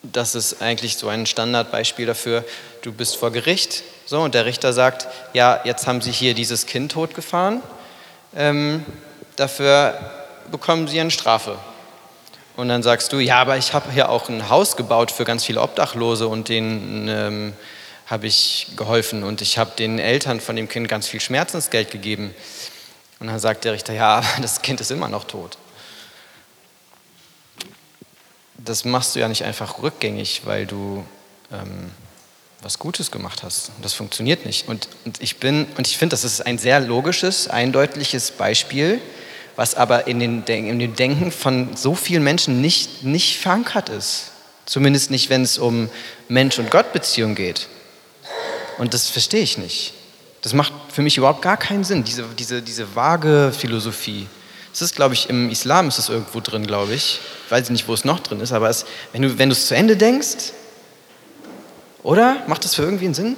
das 0.03 0.35
ist 0.35 0.62
eigentlich 0.62 0.97
so 0.97 1.09
ein 1.09 1.26
Standardbeispiel 1.26 2.07
dafür, 2.07 2.45
du 2.83 2.93
bist 2.93 3.17
vor 3.17 3.33
Gericht 3.33 3.83
so, 4.07 4.21
und 4.21 4.35
der 4.35 4.47
Richter 4.47 4.73
sagt, 4.73 5.09
ja, 5.33 5.61
jetzt 5.65 5.88
haben 5.88 6.00
Sie 6.00 6.12
hier 6.12 6.35
dieses 6.35 6.67
Kind 6.67 6.93
totgefahren, 6.93 7.61
ähm, 8.37 8.85
dafür 9.35 9.99
bekommen 10.50 10.87
Sie 10.87 11.00
eine 11.00 11.11
Strafe. 11.11 11.59
Und 12.57 12.69
dann 12.69 12.83
sagst 12.83 13.13
du, 13.13 13.19
ja, 13.19 13.41
aber 13.41 13.57
ich 13.59 13.73
habe 13.75 13.93
hier 13.93 14.09
auch 14.09 14.29
ein 14.29 14.49
Haus 14.49 14.77
gebaut 14.77 15.11
für 15.11 15.25
ganz 15.25 15.45
viele 15.45 15.61
Obdachlose 15.61 16.27
und 16.27 16.49
denen 16.49 17.09
ähm, 17.09 17.53
habe 18.07 18.27
ich 18.27 18.69
geholfen 18.77 19.25
und 19.25 19.43
ich 19.43 19.59
habe 19.59 19.73
den 19.79 19.99
Eltern 19.99 20.41
von 20.41 20.57
dem 20.57 20.69
Kind 20.69 20.89
ganz 20.89 21.07
viel 21.09 21.21
Schmerzensgeld 21.21 21.91
gegeben. 21.91 22.35
Und 23.21 23.27
dann 23.29 23.39
sagt 23.39 23.65
der 23.65 23.73
Richter, 23.73 23.93
ja, 23.93 24.23
das 24.43 24.63
Kind 24.63 24.81
ist 24.81 24.91
immer 24.91 25.09
noch 25.09 25.25
tot 25.25 25.59
das 28.67 28.85
machst 28.85 29.15
du 29.15 29.21
ja 29.21 29.29
nicht 29.29 29.45
einfach 29.45 29.83
rückgängig, 29.83 30.43
weil 30.45 30.67
du 30.67 31.05
ähm, 31.53 31.91
was 32.63 32.79
Gutes 32.79 33.11
gemacht 33.11 33.43
hast. 33.43 33.71
Das 33.83 33.95
funktioniert 33.95 34.45
nicht. 34.45 34.69
Und, 34.69 34.89
und 35.05 35.23
ich 35.23 35.39
bin, 35.39 35.67
und 35.77 35.87
ich 35.87 35.97
finde, 35.97 36.15
das 36.15 36.25
ist 36.25 36.45
ein 36.45 36.59
sehr 36.59 36.81
logisches, 36.81 37.49
eindeutiges 37.49 38.33
Beispiel, 38.33 39.01
was 39.57 39.75
aber 39.75 40.07
in, 40.07 40.21
den, 40.21 40.45
in 40.47 40.79
dem 40.79 40.95
Denken 40.95 41.33
von 41.33 41.75
so 41.75 41.95
vielen 41.95 42.23
Menschen 42.23 42.61
nicht, 42.61 43.03
nicht 43.03 43.39
verankert 43.39 43.89
ist. 43.89 44.31
Zumindest 44.67 45.11
nicht, 45.11 45.31
wenn 45.31 45.43
es 45.43 45.59
um 45.59 45.89
Mensch- 46.29 46.59
und 46.59 46.71
Gott-Beziehung 46.71 47.35
geht. 47.35 47.69
Und 48.79 48.95
das 48.95 49.09
verstehe 49.09 49.41
ich 49.41 49.59
nicht. 49.59 49.95
Das 50.43 50.53
macht 50.53 50.73
für 50.93 51.03
mich 51.03 51.17
überhaupt 51.17 51.43
gar 51.43 51.57
keinen 51.57 51.85
Sinn, 51.85 52.05
diese, 52.05 52.25
diese, 52.39 52.63
diese 52.63 52.95
vage 52.95 53.53
Philosophie. 53.57 54.27
Es 54.73 54.83
ist, 54.83 54.95
glaube 54.95 55.15
ich, 55.15 55.31
im 55.31 55.51
Islam 55.51 55.89
ist 55.89 55.99
es 55.99 56.11
irgendwo 56.11 56.41
drin, 56.41 56.67
glaube 56.67 56.95
ich. 56.95 57.21
Ich 57.47 57.51
weiß 57.51 57.71
nicht, 57.71 57.89
wo 57.89 57.95
es 57.95 58.05
noch 58.05 58.21
drin 58.21 58.41
ist, 58.41 58.53
aber 58.53 58.69
es, 58.69 58.85
wenn 59.13 59.23
du 59.23 59.53
es 59.53 59.67
zu 59.67 59.75
Ende 59.75 59.97
denkst, 59.97 60.53
oder? 62.03 62.43
Macht 62.47 62.65
das 62.65 62.75
für 62.75 62.83
irgendwie 62.83 63.07
einen 63.07 63.15
Sinn? 63.15 63.37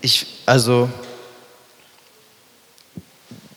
Ich, 0.00 0.26
also, 0.44 0.90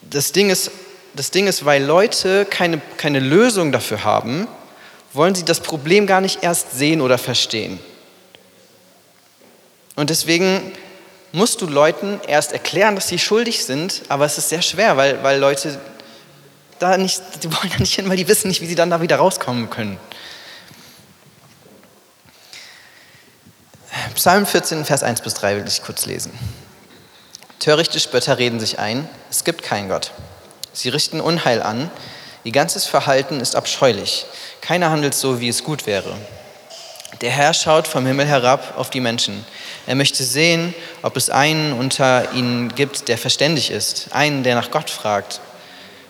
das 0.10 0.32
Ding 0.32 0.50
ist, 0.50 0.72
das 1.14 1.32
Ding 1.32 1.48
ist, 1.48 1.66
weil 1.66 1.84
Leute 1.84 2.46
keine, 2.46 2.80
keine 2.98 3.20
Lösung 3.20 3.72
dafür 3.72 4.04
haben, 4.04 4.48
wollen 5.14 5.36
sie 5.36 5.44
das 5.44 5.60
Problem 5.60 6.08
gar 6.08 6.22
nicht 6.22 6.44
erst 6.44 6.78
sehen 6.78 7.02
oder 7.02 7.18
verstehen. 7.18 7.80
Und 9.96 10.10
deswegen 10.10 10.72
musst 11.32 11.62
du 11.62 11.68
Leuten 11.68 12.20
erst 12.28 12.54
erklären, 12.54 12.96
dass 12.96 13.08
sie 13.08 13.20
schuldig 13.20 13.64
sind, 13.66 14.04
aber 14.10 14.26
es 14.26 14.38
ist 14.38 14.50
sehr 14.50 14.62
schwer, 14.62 14.98
weil, 14.98 15.22
weil 15.24 15.40
Leute 15.40 15.80
da 16.80 16.98
nicht, 16.98 17.22
die 17.44 17.52
wollen 17.52 17.70
da 17.70 17.78
nicht 17.78 17.94
hin, 17.94 18.10
weil 18.10 18.18
die 18.18 18.28
wissen 18.28 18.48
nicht, 18.48 18.62
wie 18.62 18.66
sie 18.68 18.76
dann 18.76 18.90
da 18.90 19.02
wieder 19.02 19.18
rauskommen 19.18 19.70
können. 19.70 19.98
Psalm 24.16 24.46
14, 24.46 24.86
Vers 24.86 25.04
1 25.04 25.22
bis 25.22 25.34
3 25.36 25.58
will 25.58 25.66
ich 25.68 25.84
kurz 25.84 26.06
lesen. 26.06 26.32
Törichte 27.60 28.00
Spötter 28.00 28.38
reden 28.38 28.60
sich 28.60 28.80
ein, 28.80 29.08
es 29.30 29.44
gibt 29.44 29.62
keinen 29.62 29.90
Gott. 29.90 30.12
Sie 30.74 30.90
richten 30.90 31.20
Unheil 31.20 31.62
an, 31.62 31.90
ihr 32.44 32.52
ganzes 32.52 32.86
Verhalten 32.86 33.40
ist 33.40 33.56
abscheulich. 33.56 34.26
Keiner 34.62 34.90
handelt 34.90 35.14
so, 35.14 35.40
wie 35.40 35.50
es 35.50 35.64
gut 35.64 35.86
wäre. 35.86 36.16
Der 37.20 37.32
Herr 37.32 37.54
schaut 37.54 37.88
vom 37.88 38.06
Himmel 38.06 38.26
herab 38.26 38.76
auf 38.78 38.90
die 38.90 39.02
Menschen. 39.02 39.46
Er 39.86 39.96
möchte 39.96 40.24
sehen, 40.24 40.74
ob 41.02 41.18
es 41.18 41.30
einen 41.30 41.74
unter 41.74 42.32
ihnen 42.34 42.74
gibt, 42.74 43.10
der 43.10 43.18
verständig 43.18 43.70
ist, 43.70 44.08
einen, 44.12 44.44
der 44.44 44.56
nach 44.56 44.72
Gott 44.72 44.90
fragt. 44.90 45.42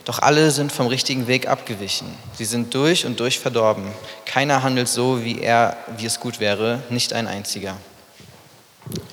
Doch 0.06 0.20
alle 0.20 0.51
sind 0.51 0.72
vom 0.72 0.88
richtigen 0.88 1.27
Weg 1.27 1.48
abgewichen. 1.48 2.08
Sie 2.38 2.46
sind 2.46 2.74
durch 2.74 3.06
und 3.06 3.20
durch 3.20 3.39
verdorben. 3.39 3.91
Keiner 4.25 4.63
handelt 4.63 4.88
so, 4.88 5.24
wie 5.24 5.41
er, 5.41 5.77
wie 5.98 6.06
es 6.06 6.20
gut 6.20 6.39
wäre, 6.39 6.82
nicht 6.89 7.13
ein 7.13 7.27
einziger. 7.27 7.77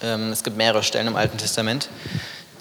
Ähm, 0.03 0.31
es 0.31 0.43
gibt 0.43 0.57
mehrere 0.57 0.83
Stellen 0.83 1.09
im 1.09 1.17
Alten 1.17 1.37
Testament, 1.39 1.89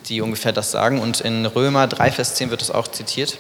die 0.10 0.22
ungefähr 0.22 0.52
das 0.52 0.72
sagen. 0.72 1.00
Und 1.00 1.22
in 1.22 1.46
Römer 1.46 1.88
3, 1.88 2.12
Vers 2.12 2.36
10 2.36 2.50
wird 2.50 2.62
es 2.62 2.72
auch 2.72 2.88
zitiert. 2.88 3.38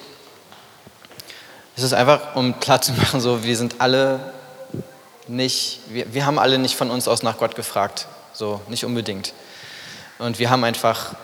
Es 1.75 1.83
ist 1.83 1.93
einfach, 1.93 2.35
um 2.35 2.59
klar 2.59 2.81
zu 2.81 2.91
machen, 2.93 3.21
so, 3.21 3.43
wir 3.43 3.55
sind 3.55 3.79
alle 3.79 4.33
nicht, 5.27 5.79
wir, 5.89 6.13
wir 6.13 6.25
haben 6.25 6.39
alle 6.39 6.57
nicht 6.57 6.75
von 6.75 6.89
uns 6.89 7.07
aus 7.07 7.23
nach 7.23 7.37
Gott 7.37 7.55
gefragt, 7.55 8.07
so 8.33 8.61
nicht 8.67 8.85
unbedingt. 8.85 9.33
Und 10.19 10.39
wir 10.39 10.49
haben 10.49 10.63
einfach, 10.63 11.15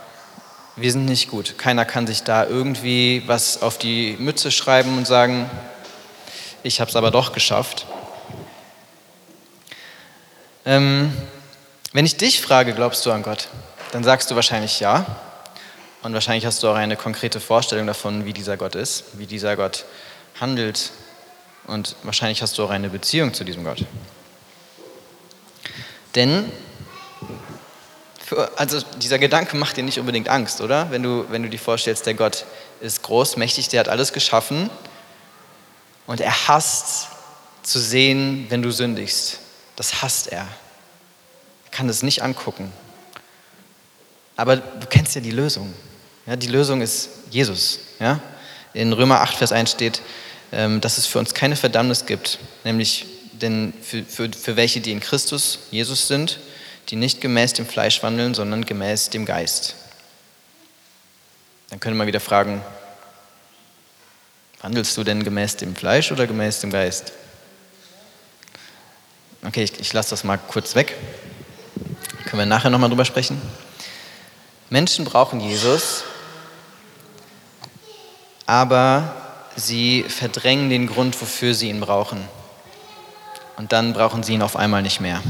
wir 0.75 0.91
sind 0.91 1.05
nicht 1.05 1.29
gut. 1.29 1.57
Keiner 1.57 1.85
kann 1.85 2.05
sich 2.05 2.23
da 2.23 2.45
irgendwie 2.45 3.23
was 3.25 3.61
auf 3.61 3.77
die 3.77 4.15
Mütze 4.19 4.51
schreiben 4.51 4.97
und 4.97 5.07
sagen, 5.07 5.49
ich 6.61 6.79
habe 6.79 6.89
es 6.89 6.95
aber 6.95 7.11
doch 7.11 7.33
geschafft. 7.33 7.85
Ähm, 10.65 11.11
wenn 11.91 12.05
ich 12.05 12.17
dich 12.17 12.41
frage, 12.41 12.73
glaubst 12.73 13.05
du 13.05 13.11
an 13.11 13.23
Gott, 13.23 13.49
dann 13.91 14.03
sagst 14.03 14.31
du 14.31 14.35
wahrscheinlich 14.35 14.79
ja. 14.79 15.05
Und 16.03 16.13
wahrscheinlich 16.13 16.45
hast 16.45 16.61
du 16.61 16.67
auch 16.67 16.75
eine 16.75 16.97
konkrete 16.97 17.39
Vorstellung 17.39 17.87
davon, 17.87 18.25
wie 18.25 18.33
dieser 18.33 18.57
Gott 18.57 18.75
ist, 18.75 19.05
wie 19.13 19.25
dieser 19.25 19.55
Gott 19.55 19.85
handelt, 20.39 20.91
und 21.65 21.95
wahrscheinlich 22.03 22.41
hast 22.41 22.57
du 22.57 22.65
auch 22.65 22.69
eine 22.69 22.89
Beziehung 22.89 23.33
zu 23.33 23.45
diesem 23.45 23.63
Gott. 23.63 23.85
Denn, 26.13 26.51
für, 28.23 28.51
also 28.57 28.81
dieser 28.97 29.17
Gedanke 29.17 29.55
macht 29.55 29.77
dir 29.77 29.83
nicht 29.83 29.97
unbedingt 29.97 30.27
Angst, 30.27 30.59
oder? 30.59 30.91
Wenn 30.91 31.03
du, 31.03 31.25
wenn 31.29 31.41
du 31.41 31.49
dir 31.49 31.59
vorstellst, 31.59 32.05
der 32.05 32.15
Gott 32.15 32.45
ist 32.81 33.01
groß, 33.03 33.37
mächtig, 33.37 33.69
der 33.69 33.79
hat 33.79 33.87
alles 33.87 34.11
geschaffen 34.11 34.69
und 36.05 36.19
er 36.19 36.49
hasst 36.49 37.07
zu 37.63 37.79
sehen, 37.79 38.47
wenn 38.49 38.61
du 38.61 38.71
sündigst. 38.71 39.39
Das 39.77 40.01
hasst 40.01 40.27
er. 40.27 40.41
Er 40.41 41.71
kann 41.71 41.87
das 41.87 42.03
nicht 42.03 42.21
angucken. 42.21 42.73
Aber 44.35 44.57
du 44.57 44.85
kennst 44.87 45.15
ja 45.15 45.21
die 45.21 45.31
Lösung. 45.31 45.73
Ja, 46.25 46.35
die 46.35 46.47
Lösung 46.47 46.81
ist 46.81 47.09
Jesus. 47.29 47.79
Ja? 47.99 48.19
In 48.73 48.93
Römer 48.93 49.21
8, 49.21 49.37
Vers 49.37 49.51
1 49.51 49.71
steht, 49.71 50.01
ähm, 50.51 50.79
dass 50.79 50.97
es 50.97 51.05
für 51.05 51.19
uns 51.19 51.33
keine 51.33 51.55
Verdammnis 51.55 52.05
gibt, 52.05 52.39
nämlich 52.63 53.05
denn 53.33 53.73
für, 53.81 54.03
für, 54.03 54.29
für 54.31 54.55
welche, 54.55 54.79
die 54.79 54.91
in 54.91 54.99
Christus, 54.99 55.59
Jesus 55.71 56.07
sind, 56.07 56.39
die 56.89 56.95
nicht 56.95 57.21
gemäß 57.21 57.53
dem 57.53 57.65
Fleisch 57.65 58.01
wandeln, 58.03 58.33
sondern 58.33 58.65
gemäß 58.65 59.09
dem 59.09 59.25
Geist. 59.25 59.75
Dann 61.69 61.79
könnte 61.79 61.97
man 61.97 62.07
wieder 62.07 62.19
fragen, 62.19 62.61
wandelst 64.61 64.95
du 64.95 65.03
denn 65.03 65.23
gemäß 65.23 65.57
dem 65.57 65.75
Fleisch 65.75 66.11
oder 66.11 66.27
gemäß 66.27 66.59
dem 66.59 66.71
Geist? 66.71 67.11
Okay, 69.45 69.63
ich, 69.63 69.79
ich 69.79 69.91
lasse 69.91 70.11
das 70.11 70.23
mal 70.23 70.37
kurz 70.37 70.75
weg. 70.75 70.95
Können 72.25 72.39
wir 72.39 72.45
nachher 72.45 72.69
nochmal 72.69 72.89
drüber 72.89 73.05
sprechen. 73.05 73.41
Menschen 74.69 75.03
brauchen 75.03 75.41
Jesus, 75.41 76.03
aber 78.45 79.15
sie 79.55 80.03
verdrängen 80.03 80.69
den 80.69 80.87
Grund, 80.87 81.19
wofür 81.21 81.53
sie 81.53 81.69
ihn 81.69 81.79
brauchen. 81.79 82.27
Und 83.57 83.71
dann 83.71 83.93
brauchen 83.93 84.23
sie 84.23 84.33
ihn 84.33 84.41
auf 84.41 84.55
einmal 84.55 84.81
nicht 84.81 84.99
mehr. 84.99 85.21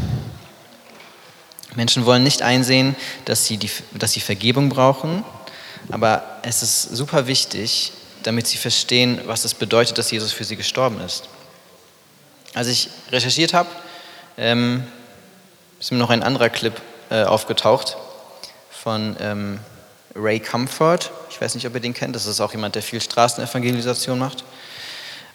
Menschen 1.76 2.06
wollen 2.06 2.24
nicht 2.24 2.42
einsehen, 2.42 2.96
dass 3.26 3.46
sie, 3.46 3.58
die, 3.58 3.70
dass 3.94 4.14
sie 4.14 4.20
Vergebung 4.20 4.70
brauchen, 4.70 5.24
aber 5.92 6.24
es 6.44 6.64
ist 6.64 6.84
super 6.96 7.28
wichtig, 7.28 7.92
damit 8.24 8.48
sie 8.48 8.58
verstehen, 8.58 9.20
was 9.26 9.44
es 9.44 9.54
bedeutet, 9.54 9.98
dass 9.98 10.12
Jesus 10.12 10.32
für 10.32 10.44
sie 10.44 10.56
gestorben 10.56 11.02
ist. 11.02 11.28
Als 12.54 12.68
ich 12.68 12.90
recherchiert 13.12 13.54
habe, 13.54 13.70
ähm, 14.38 14.84
ist 15.80 15.92
mir 15.92 15.98
noch 15.98 16.12
ein 16.12 16.24
anderer 16.24 16.50
Clip 16.50 16.80
äh, 17.10 17.24
aufgetaucht 17.24 17.98
von 18.72 19.18
ähm, 19.20 19.60
Ray 20.16 20.40
Comfort. 20.40 21.12
Ich 21.30 21.42
weiß 21.42 21.56
nicht, 21.56 21.66
ob 21.68 21.74
ihr 21.74 21.80
den 21.80 21.94
kennt. 21.94 22.16
Das 22.16 22.26
ist 22.26 22.40
auch 22.40 22.52
jemand, 22.52 22.76
der 22.76 22.84
viel 22.84 23.02
Straßenevangelisation 23.02 24.20
macht. 24.20 24.44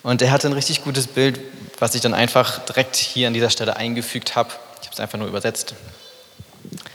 Und 0.02 0.22
er 0.22 0.30
hatte 0.30 0.48
ein 0.48 0.52
richtig 0.52 0.84
gutes 0.84 1.06
Bild, 1.06 1.40
was 1.78 1.94
ich 1.94 2.00
dann 2.00 2.14
einfach 2.14 2.64
direkt 2.64 2.96
hier 2.96 3.28
an 3.28 3.34
dieser 3.34 3.50
Stelle 3.50 3.76
eingefügt 3.76 4.36
habe. 4.36 4.50
Ich 4.80 4.86
habe 4.86 4.94
es 4.94 5.00
einfach 5.00 5.18
nur 5.18 5.28
übersetzt. 5.28 5.74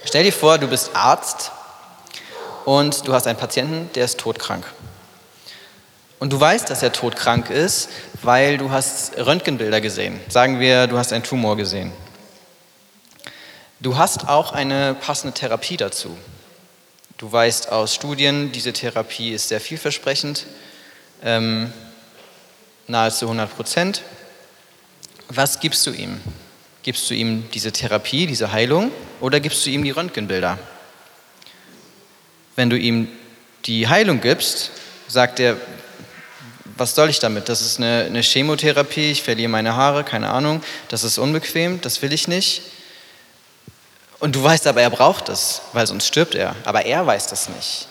Stell 0.06 0.24
dir 0.24 0.34
vor, 0.34 0.58
du 0.58 0.68
bist 0.68 0.92
Arzt 0.96 1.52
und 2.66 3.08
du 3.08 3.14
hast 3.14 3.28
einen 3.28 3.38
Patienten, 3.38 3.90
der 3.96 4.06
ist 4.06 4.20
todkrank. 4.20 4.66
Und 6.20 6.32
du 6.32 6.40
weißt, 6.40 6.70
dass 6.70 6.82
er 6.82 6.94
todkrank 6.94 7.50
ist, 7.50 7.90
weil 8.22 8.58
du 8.58 8.72
hast 8.72 9.18
Röntgenbilder 9.18 9.82
gesehen. 9.82 10.20
Sagen 10.30 10.62
wir, 10.62 10.88
du 10.88 10.98
hast 10.98 11.12
einen 11.12 11.24
Tumor 11.24 11.58
gesehen. 11.58 11.92
Du 13.82 13.98
hast 13.98 14.30
auch 14.30 14.54
eine 14.54 14.94
passende 14.94 15.34
Therapie 15.34 15.76
dazu. 15.76 16.16
Du 17.24 17.32
weißt 17.32 17.72
aus 17.72 17.96
Studien, 17.96 18.52
diese 18.52 18.74
Therapie 18.74 19.32
ist 19.32 19.48
sehr 19.48 19.62
vielversprechend, 19.62 20.46
ähm, 21.24 21.72
nahezu 22.90 23.28
100 23.28 23.56
Prozent. 23.56 24.02
Was 25.30 25.62
gibst 25.62 25.88
du 25.88 25.92
ihm? 25.92 26.20
Gibst 26.84 27.10
du 27.10 27.14
ihm 27.14 27.50
diese 27.54 27.72
Therapie, 27.72 28.28
diese 28.28 28.52
Heilung 28.52 28.92
oder 29.22 29.40
gibst 29.40 29.66
du 29.66 29.70
ihm 29.70 29.86
die 29.86 29.92
Röntgenbilder? 29.92 30.60
Wenn 32.58 32.70
du 32.70 32.78
ihm 32.78 33.08
die 33.64 33.88
Heilung 33.88 34.20
gibst, 34.20 34.72
sagt 35.08 35.40
er, 35.40 35.56
was 36.76 36.94
soll 36.94 37.10
ich 37.10 37.20
damit? 37.20 37.48
Das 37.48 37.62
ist 37.62 37.78
eine, 37.78 38.04
eine 38.04 38.22
Chemotherapie, 38.22 39.12
ich 39.12 39.24
verliere 39.24 39.48
meine 39.48 39.78
Haare, 39.78 40.04
keine 40.04 40.30
Ahnung, 40.30 40.62
das 40.90 41.06
ist 41.06 41.18
unbequem, 41.18 41.80
das 41.80 42.02
will 42.02 42.12
ich 42.12 42.28
nicht. 42.28 42.64
Und 44.24 44.38
du 44.38 44.42
weißt 44.42 44.68
aber, 44.68 44.82
er 44.82 44.90
braucht 44.90 45.28
es, 45.28 45.64
weil 45.74 45.86
sonst 45.86 46.08
stirbt 46.08 46.34
er. 46.34 46.56
Aber 46.64 46.86
er 46.86 47.06
weiß 47.06 47.28
das 47.28 47.50
nicht. 47.50 47.90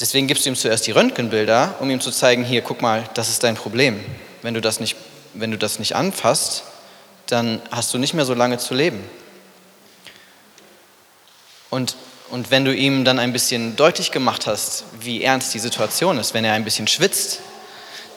Deswegen 0.00 0.26
gibst 0.26 0.46
du 0.46 0.48
ihm 0.48 0.56
zuerst 0.56 0.86
die 0.86 0.92
Röntgenbilder, 0.92 1.74
um 1.80 1.90
ihm 1.90 2.00
zu 2.00 2.10
zeigen, 2.10 2.42
hier, 2.42 2.62
guck 2.62 2.80
mal, 2.80 3.04
das 3.12 3.28
ist 3.28 3.44
dein 3.44 3.54
Problem. 3.54 4.02
Wenn 4.40 4.54
du 4.54 4.62
das 4.62 4.80
nicht, 4.80 4.96
wenn 5.34 5.50
du 5.50 5.58
das 5.58 5.78
nicht 5.78 5.94
anfasst, 5.94 6.64
dann 7.26 7.60
hast 7.70 7.92
du 7.92 7.98
nicht 7.98 8.14
mehr 8.14 8.24
so 8.24 8.32
lange 8.32 8.56
zu 8.56 8.72
leben. 8.72 9.04
Und, 11.68 11.96
und 12.30 12.50
wenn 12.50 12.64
du 12.64 12.74
ihm 12.74 13.04
dann 13.04 13.18
ein 13.18 13.34
bisschen 13.34 13.76
deutlich 13.76 14.10
gemacht 14.10 14.46
hast, 14.46 14.84
wie 15.00 15.22
ernst 15.22 15.52
die 15.52 15.58
Situation 15.58 16.16
ist, 16.16 16.32
wenn 16.32 16.46
er 16.46 16.54
ein 16.54 16.64
bisschen 16.64 16.88
schwitzt, 16.88 17.40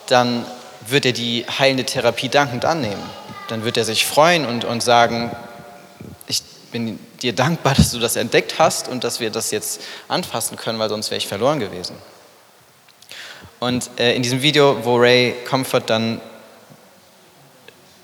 dann 0.06 0.46
wird 0.86 1.04
er 1.04 1.12
die 1.12 1.44
heilende 1.58 1.84
Therapie 1.84 2.30
dankend 2.30 2.64
annehmen. 2.64 3.02
Dann 3.48 3.62
wird 3.62 3.76
er 3.76 3.84
sich 3.84 4.06
freuen 4.06 4.46
und, 4.46 4.64
und 4.64 4.82
sagen, 4.82 5.36
bin 6.78 6.98
dir 7.22 7.32
dankbar, 7.32 7.74
dass 7.74 7.90
du 7.90 7.98
das 7.98 8.14
entdeckt 8.14 8.58
hast 8.58 8.88
und 8.88 9.02
dass 9.02 9.18
wir 9.18 9.30
das 9.30 9.50
jetzt 9.50 9.80
anfassen 10.06 10.56
können, 10.56 10.78
weil 10.78 10.88
sonst 10.88 11.10
wäre 11.10 11.18
ich 11.18 11.26
verloren 11.26 11.58
gewesen. 11.58 11.96
Und 13.58 13.90
äh, 13.98 14.14
in 14.14 14.22
diesem 14.22 14.42
Video, 14.42 14.84
wo 14.84 14.96
Ray 14.96 15.34
Comfort 15.48 15.82
dann 15.86 16.20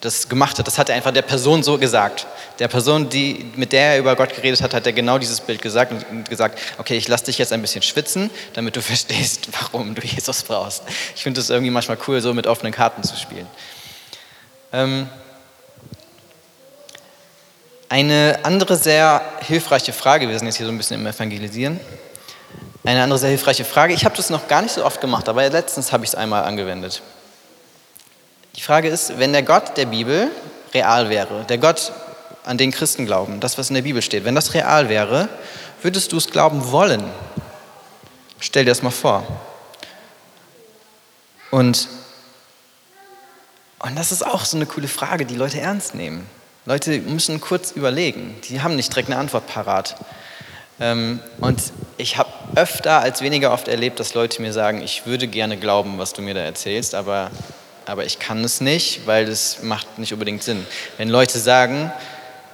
das 0.00 0.28
gemacht 0.28 0.58
hat, 0.58 0.66
das 0.66 0.76
hat 0.76 0.88
er 0.88 0.96
einfach 0.96 1.12
der 1.12 1.22
Person 1.22 1.62
so 1.62 1.78
gesagt. 1.78 2.26
Der 2.58 2.66
Person, 2.66 3.08
die, 3.08 3.46
mit 3.54 3.72
der 3.72 3.92
er 3.92 3.98
über 4.00 4.16
Gott 4.16 4.34
geredet 4.34 4.60
hat, 4.60 4.74
hat 4.74 4.84
er 4.86 4.92
genau 4.92 5.18
dieses 5.18 5.40
Bild 5.40 5.62
gesagt 5.62 5.92
und 6.10 6.28
gesagt, 6.28 6.58
okay, 6.78 6.96
ich 6.96 7.06
lasse 7.06 7.26
dich 7.26 7.38
jetzt 7.38 7.52
ein 7.52 7.62
bisschen 7.62 7.82
schwitzen, 7.82 8.28
damit 8.54 8.74
du 8.74 8.82
verstehst, 8.82 9.48
warum 9.60 9.94
du 9.94 10.02
Jesus 10.02 10.42
brauchst. 10.42 10.82
Ich 11.14 11.22
finde 11.22 11.40
es 11.40 11.48
irgendwie 11.48 11.70
manchmal 11.70 11.98
cool, 12.08 12.20
so 12.20 12.34
mit 12.34 12.48
offenen 12.48 12.72
Karten 12.72 13.04
zu 13.04 13.16
spielen. 13.16 13.46
Ähm, 14.72 15.08
eine 17.94 18.40
andere 18.42 18.76
sehr 18.76 19.22
hilfreiche 19.46 19.92
Frage, 19.92 20.28
wir 20.28 20.36
sind 20.36 20.48
jetzt 20.48 20.56
hier 20.56 20.66
so 20.66 20.72
ein 20.72 20.78
bisschen 20.78 21.00
im 21.00 21.06
Evangelisieren, 21.06 21.78
Eine 22.82 23.04
andere 23.04 23.20
sehr 23.20 23.28
hilfreiche 23.28 23.64
Frage. 23.64 23.94
Ich 23.94 24.04
habe 24.04 24.16
das 24.16 24.30
noch 24.30 24.48
gar 24.48 24.62
nicht 24.62 24.74
so 24.74 24.84
oft 24.84 25.00
gemacht, 25.00 25.28
aber 25.28 25.48
letztens 25.48 25.92
habe 25.92 26.02
ich 26.02 26.10
es 26.10 26.16
einmal 26.16 26.42
angewendet. 26.42 27.02
Die 28.56 28.62
Frage 28.62 28.88
ist, 28.88 29.16
wenn 29.20 29.32
der 29.32 29.44
Gott 29.44 29.76
der 29.76 29.86
Bibel 29.86 30.28
real 30.74 31.08
wäre, 31.08 31.44
der 31.44 31.58
Gott, 31.58 31.92
an 32.44 32.58
den 32.58 32.72
Christen 32.72 33.06
glauben, 33.06 33.38
das, 33.38 33.58
was 33.58 33.68
in 33.68 33.74
der 33.76 33.82
Bibel 33.82 34.02
steht, 34.02 34.24
wenn 34.24 34.34
das 34.34 34.54
real 34.54 34.88
wäre, 34.88 35.28
würdest 35.80 36.10
du 36.10 36.16
es 36.16 36.26
glauben 36.26 36.72
wollen? 36.72 37.04
Stell 38.40 38.64
dir 38.64 38.72
das 38.72 38.82
mal 38.82 38.90
vor. 38.90 39.24
Und, 41.52 41.88
und 43.78 43.96
das 43.96 44.10
ist 44.10 44.26
auch 44.26 44.44
so 44.44 44.56
eine 44.56 44.66
coole 44.66 44.88
Frage, 44.88 45.24
die 45.26 45.36
Leute 45.36 45.60
ernst 45.60 45.94
nehmen. 45.94 46.28
Leute 46.66 46.98
müssen 47.00 47.42
kurz 47.42 47.72
überlegen. 47.72 48.36
Die 48.48 48.62
haben 48.62 48.74
nicht 48.74 48.90
direkt 48.90 49.10
eine 49.10 49.18
Antwort 49.18 49.46
parat. 49.46 49.96
Ähm, 50.80 51.20
und 51.38 51.60
ich 51.98 52.16
habe 52.16 52.30
öfter 52.56 53.00
als 53.00 53.20
weniger 53.20 53.52
oft 53.52 53.68
erlebt, 53.68 54.00
dass 54.00 54.14
Leute 54.14 54.40
mir 54.40 54.52
sagen, 54.54 54.80
ich 54.80 55.04
würde 55.04 55.28
gerne 55.28 55.58
glauben, 55.58 55.98
was 55.98 56.14
du 56.14 56.22
mir 56.22 56.32
da 56.32 56.40
erzählst, 56.40 56.94
aber, 56.94 57.30
aber 57.84 58.06
ich 58.06 58.18
kann 58.18 58.42
es 58.42 58.62
nicht, 58.62 59.06
weil 59.06 59.26
das 59.26 59.62
macht 59.62 59.98
nicht 59.98 60.14
unbedingt 60.14 60.42
Sinn. 60.42 60.66
Wenn 60.96 61.10
Leute 61.10 61.38
sagen, 61.38 61.92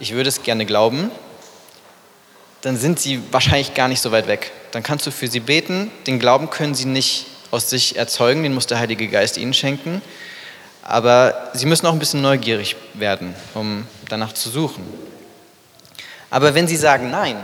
ich 0.00 0.12
würde 0.12 0.28
es 0.28 0.42
gerne 0.42 0.66
glauben, 0.66 1.12
dann 2.62 2.76
sind 2.76 2.98
sie 2.98 3.22
wahrscheinlich 3.30 3.74
gar 3.74 3.86
nicht 3.86 4.00
so 4.00 4.10
weit 4.10 4.26
weg. 4.26 4.50
Dann 4.72 4.82
kannst 4.82 5.06
du 5.06 5.12
für 5.12 5.28
sie 5.28 5.40
beten, 5.40 5.90
den 6.08 6.18
Glauben 6.18 6.50
können 6.50 6.74
sie 6.74 6.84
nicht 6.84 7.26
aus 7.52 7.70
sich 7.70 7.96
erzeugen, 7.96 8.42
den 8.42 8.54
muss 8.54 8.66
der 8.66 8.80
Heilige 8.80 9.06
Geist 9.06 9.38
ihnen 9.38 9.54
schenken. 9.54 10.02
Aber 10.82 11.50
sie 11.54 11.66
müssen 11.66 11.86
auch 11.86 11.92
ein 11.92 11.98
bisschen 12.00 12.22
neugierig 12.22 12.74
werden, 12.94 13.34
um 13.54 13.86
danach 14.10 14.32
zu 14.32 14.50
suchen. 14.50 14.84
Aber 16.30 16.54
wenn 16.54 16.68
sie 16.68 16.76
sagen 16.76 17.10
Nein, 17.10 17.36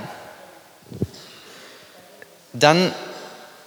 dann, 2.52 2.92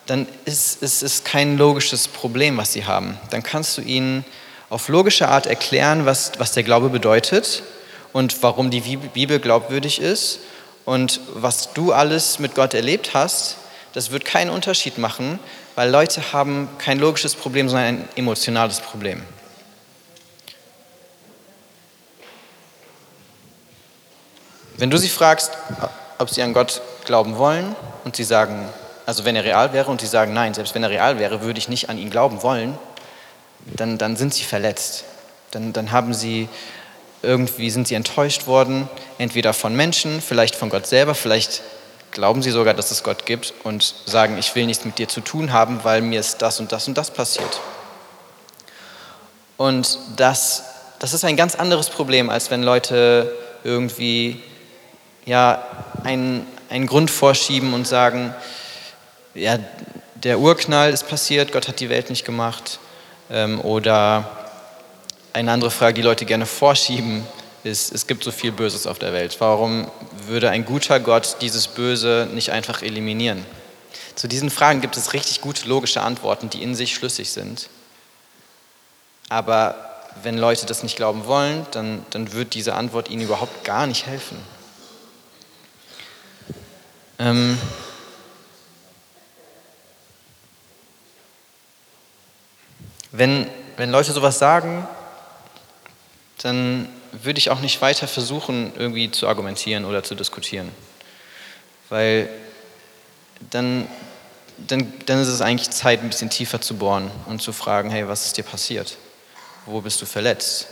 dann 0.06 0.28
ist 0.46 0.82
es 0.82 1.24
kein 1.24 1.58
logisches 1.58 2.08
Problem, 2.08 2.58
was 2.58 2.74
sie 2.74 2.86
haben. 2.86 3.18
Dann 3.30 3.44
kannst 3.44 3.78
du 3.78 3.82
ihnen 3.82 4.26
auf 4.70 4.88
logische 4.88 5.28
Art 5.28 5.46
erklären, 5.46 6.06
was, 6.06 6.34
was 6.38 6.52
der 6.52 6.64
Glaube 6.64 6.90
bedeutet 6.90 7.64
und 8.14 8.42
warum 8.44 8.70
die 8.70 8.82
Bibel 8.82 9.40
glaubwürdig 9.40 10.00
ist 10.00 10.40
und 10.86 11.20
was 11.34 11.74
du 11.74 11.92
alles 11.92 12.40
mit 12.40 12.56
Gott 12.56 12.74
erlebt 12.74 13.12
hast. 13.14 13.58
Das 13.94 14.12
wird 14.12 14.26
keinen 14.26 14.50
Unterschied 14.52 14.98
machen, 14.98 15.40
weil 15.76 15.90
Leute 15.90 16.34
haben 16.34 16.70
kein 16.78 17.00
logisches 17.00 17.36
Problem, 17.36 17.70
sondern 17.70 17.88
ein 17.88 18.10
emotionales 18.16 18.80
Problem. 18.80 19.24
Wenn 24.80 24.90
du 24.90 24.98
sie 24.98 25.10
fragst, 25.10 25.52
ob 26.20 26.30
sie 26.30 26.42
an 26.42 26.54
Gott 26.54 26.82
glauben 27.04 27.38
wollen 27.38 27.76
und 28.06 28.16
sie 28.16 28.24
sagen, 28.24 28.70
also 29.06 29.26
wenn 29.26 29.36
er 29.36 29.44
real 29.44 29.74
wäre 29.74 29.92
und 29.92 30.00
sie 30.00 30.08
sagen, 30.08 30.34
nein, 30.34 30.54
selbst 30.54 30.74
wenn 30.74 30.84
er 30.84 30.90
real 30.90 31.20
wäre, 31.20 31.42
würde 31.42 31.60
ich 31.60 31.68
nicht 31.68 31.90
an 31.90 31.98
ihn 31.98 32.10
glauben 32.10 32.44
wollen, 32.44 32.78
dann, 33.66 33.98
dann 33.98 34.16
sind 34.16 34.34
sie 34.34 34.46
verletzt. 34.46 35.04
Dann, 35.52 35.74
dann 35.74 35.92
haben 35.92 36.14
sie 36.14 36.48
irgendwie 37.22 37.70
sind 37.70 37.90
sie 37.90 37.96
enttäuscht 37.96 38.48
worden, 38.48 38.88
entweder 39.18 39.54
von 39.54 39.76
Menschen, 39.76 40.22
vielleicht 40.22 40.56
von 40.56 40.70
Gott 40.70 40.88
selber, 40.88 41.14
vielleicht 41.14 41.62
glauben 42.12 42.42
sie 42.42 42.52
sogar, 42.52 42.74
dass 42.74 42.92
es 42.92 43.04
Gott 43.04 43.26
gibt 43.26 43.54
und 43.66 43.96
sagen, 44.06 44.38
ich 44.38 44.56
will 44.56 44.66
nichts 44.66 44.86
mit 44.86 44.98
dir 44.98 45.10
zu 45.10 45.20
tun 45.20 45.52
haben, 45.52 45.84
weil 45.84 46.02
mir 46.02 46.22
ist 46.22 46.42
das 46.42 46.62
und 46.62 46.72
das 46.72 46.88
und 46.88 46.98
das 46.98 47.12
passiert. 47.12 47.60
Und 49.58 50.00
das, 50.16 50.64
das 51.00 51.14
ist 51.14 51.26
ein 51.26 51.36
ganz 51.36 51.56
anderes 51.56 51.90
Problem, 51.90 52.30
als 52.30 52.50
wenn 52.50 52.64
Leute 52.64 53.30
irgendwie 53.66 54.42
ja, 55.30 55.64
einen, 56.04 56.48
einen 56.70 56.88
Grund 56.88 57.12
vorschieben 57.12 57.76
und 57.76 57.88
sagen, 57.88 58.34
ja, 59.36 59.60
der 60.16 60.40
Urknall 60.40 60.92
ist 60.92 61.08
passiert, 61.08 61.52
Gott 61.52 61.68
hat 61.68 61.80
die 61.80 61.90
Welt 61.90 62.10
nicht 62.10 62.26
gemacht. 62.26 62.80
Ähm, 63.30 63.62
oder 63.62 64.28
eine 65.32 65.52
andere 65.52 65.70
Frage, 65.70 65.94
die 65.94 66.02
Leute 66.02 66.26
gerne 66.26 66.48
vorschieben, 66.48 67.24
ist, 67.64 67.94
es 67.94 68.08
gibt 68.08 68.24
so 68.24 68.32
viel 68.32 68.52
Böses 68.52 68.88
auf 68.88 68.98
der 68.98 69.14
Welt. 69.14 69.36
Warum 69.40 69.92
würde 70.26 70.50
ein 70.50 70.66
guter 70.66 71.00
Gott 71.00 71.38
dieses 71.42 71.68
Böse 71.68 72.28
nicht 72.34 72.52
einfach 72.52 72.82
eliminieren? 72.82 73.46
Zu 74.16 74.28
diesen 74.28 74.50
Fragen 74.50 74.82
gibt 74.82 74.98
es 74.98 75.14
richtig 75.14 75.42
gute 75.42 75.68
logische 75.68 76.02
Antworten, 76.02 76.50
die 76.50 76.64
in 76.64 76.74
sich 76.74 76.96
schlüssig 76.96 77.30
sind. 77.30 77.70
Aber 79.30 79.76
wenn 80.24 80.40
Leute 80.40 80.66
das 80.66 80.82
nicht 80.82 80.96
glauben 80.96 81.28
wollen, 81.28 81.68
dann, 81.70 82.04
dann 82.10 82.34
wird 82.34 82.56
diese 82.56 82.74
Antwort 82.74 83.12
ihnen 83.12 83.22
überhaupt 83.22 83.64
gar 83.64 83.86
nicht 83.86 84.08
helfen. 84.08 84.38
Ähm, 87.20 87.58
Wenn, 93.12 93.50
wenn 93.78 93.92
Leute 93.92 94.12
sowas 94.12 94.38
sagen, 94.38 94.88
dann 96.42 96.88
würde 97.12 97.40
ich 97.40 97.50
auch 97.50 97.60
nicht 97.60 97.82
weiter 97.82 98.08
versuchen, 98.08 98.72
irgendwie 98.78 99.10
zu 99.10 99.28
argumentieren 99.28 99.86
oder 99.86 100.04
zu 100.04 100.16
diskutieren. 100.16 100.72
Weil 101.90 102.30
dann, 103.50 103.88
dann, 104.58 104.94
dann 105.08 105.20
ist 105.20 105.28
es 105.28 105.42
eigentlich 105.42 105.72
Zeit, 105.72 106.02
ein 106.02 106.10
bisschen 106.10 106.30
tiefer 106.30 106.62
zu 106.62 106.78
bohren 106.78 107.10
und 107.26 107.42
zu 107.42 107.52
fragen, 107.52 107.90
hey, 107.90 108.08
was 108.08 108.28
ist 108.28 108.38
dir 108.38 108.44
passiert? 108.44 108.98
Wo 109.66 109.82
bist 109.82 110.02
du 110.02 110.06
verletzt? 110.06 110.68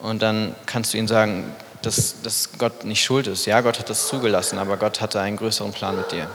Und 0.00 0.20
dann 0.20 0.54
kannst 0.66 0.92
du 0.92 0.98
ihnen 0.98 1.08
sagen, 1.08 1.54
dass, 1.86 2.16
dass 2.22 2.50
Gott 2.58 2.84
nicht 2.84 3.02
schuld 3.02 3.26
ist. 3.26 3.46
Ja, 3.46 3.60
Gott 3.60 3.78
hat 3.78 3.90
das 3.90 4.08
zugelassen, 4.08 4.58
aber 4.58 4.76
Gott 4.76 5.00
hatte 5.00 5.20
einen 5.20 5.36
größeren 5.36 5.72
Plan 5.72 5.96
mit 5.96 6.12
dir. 6.12 6.28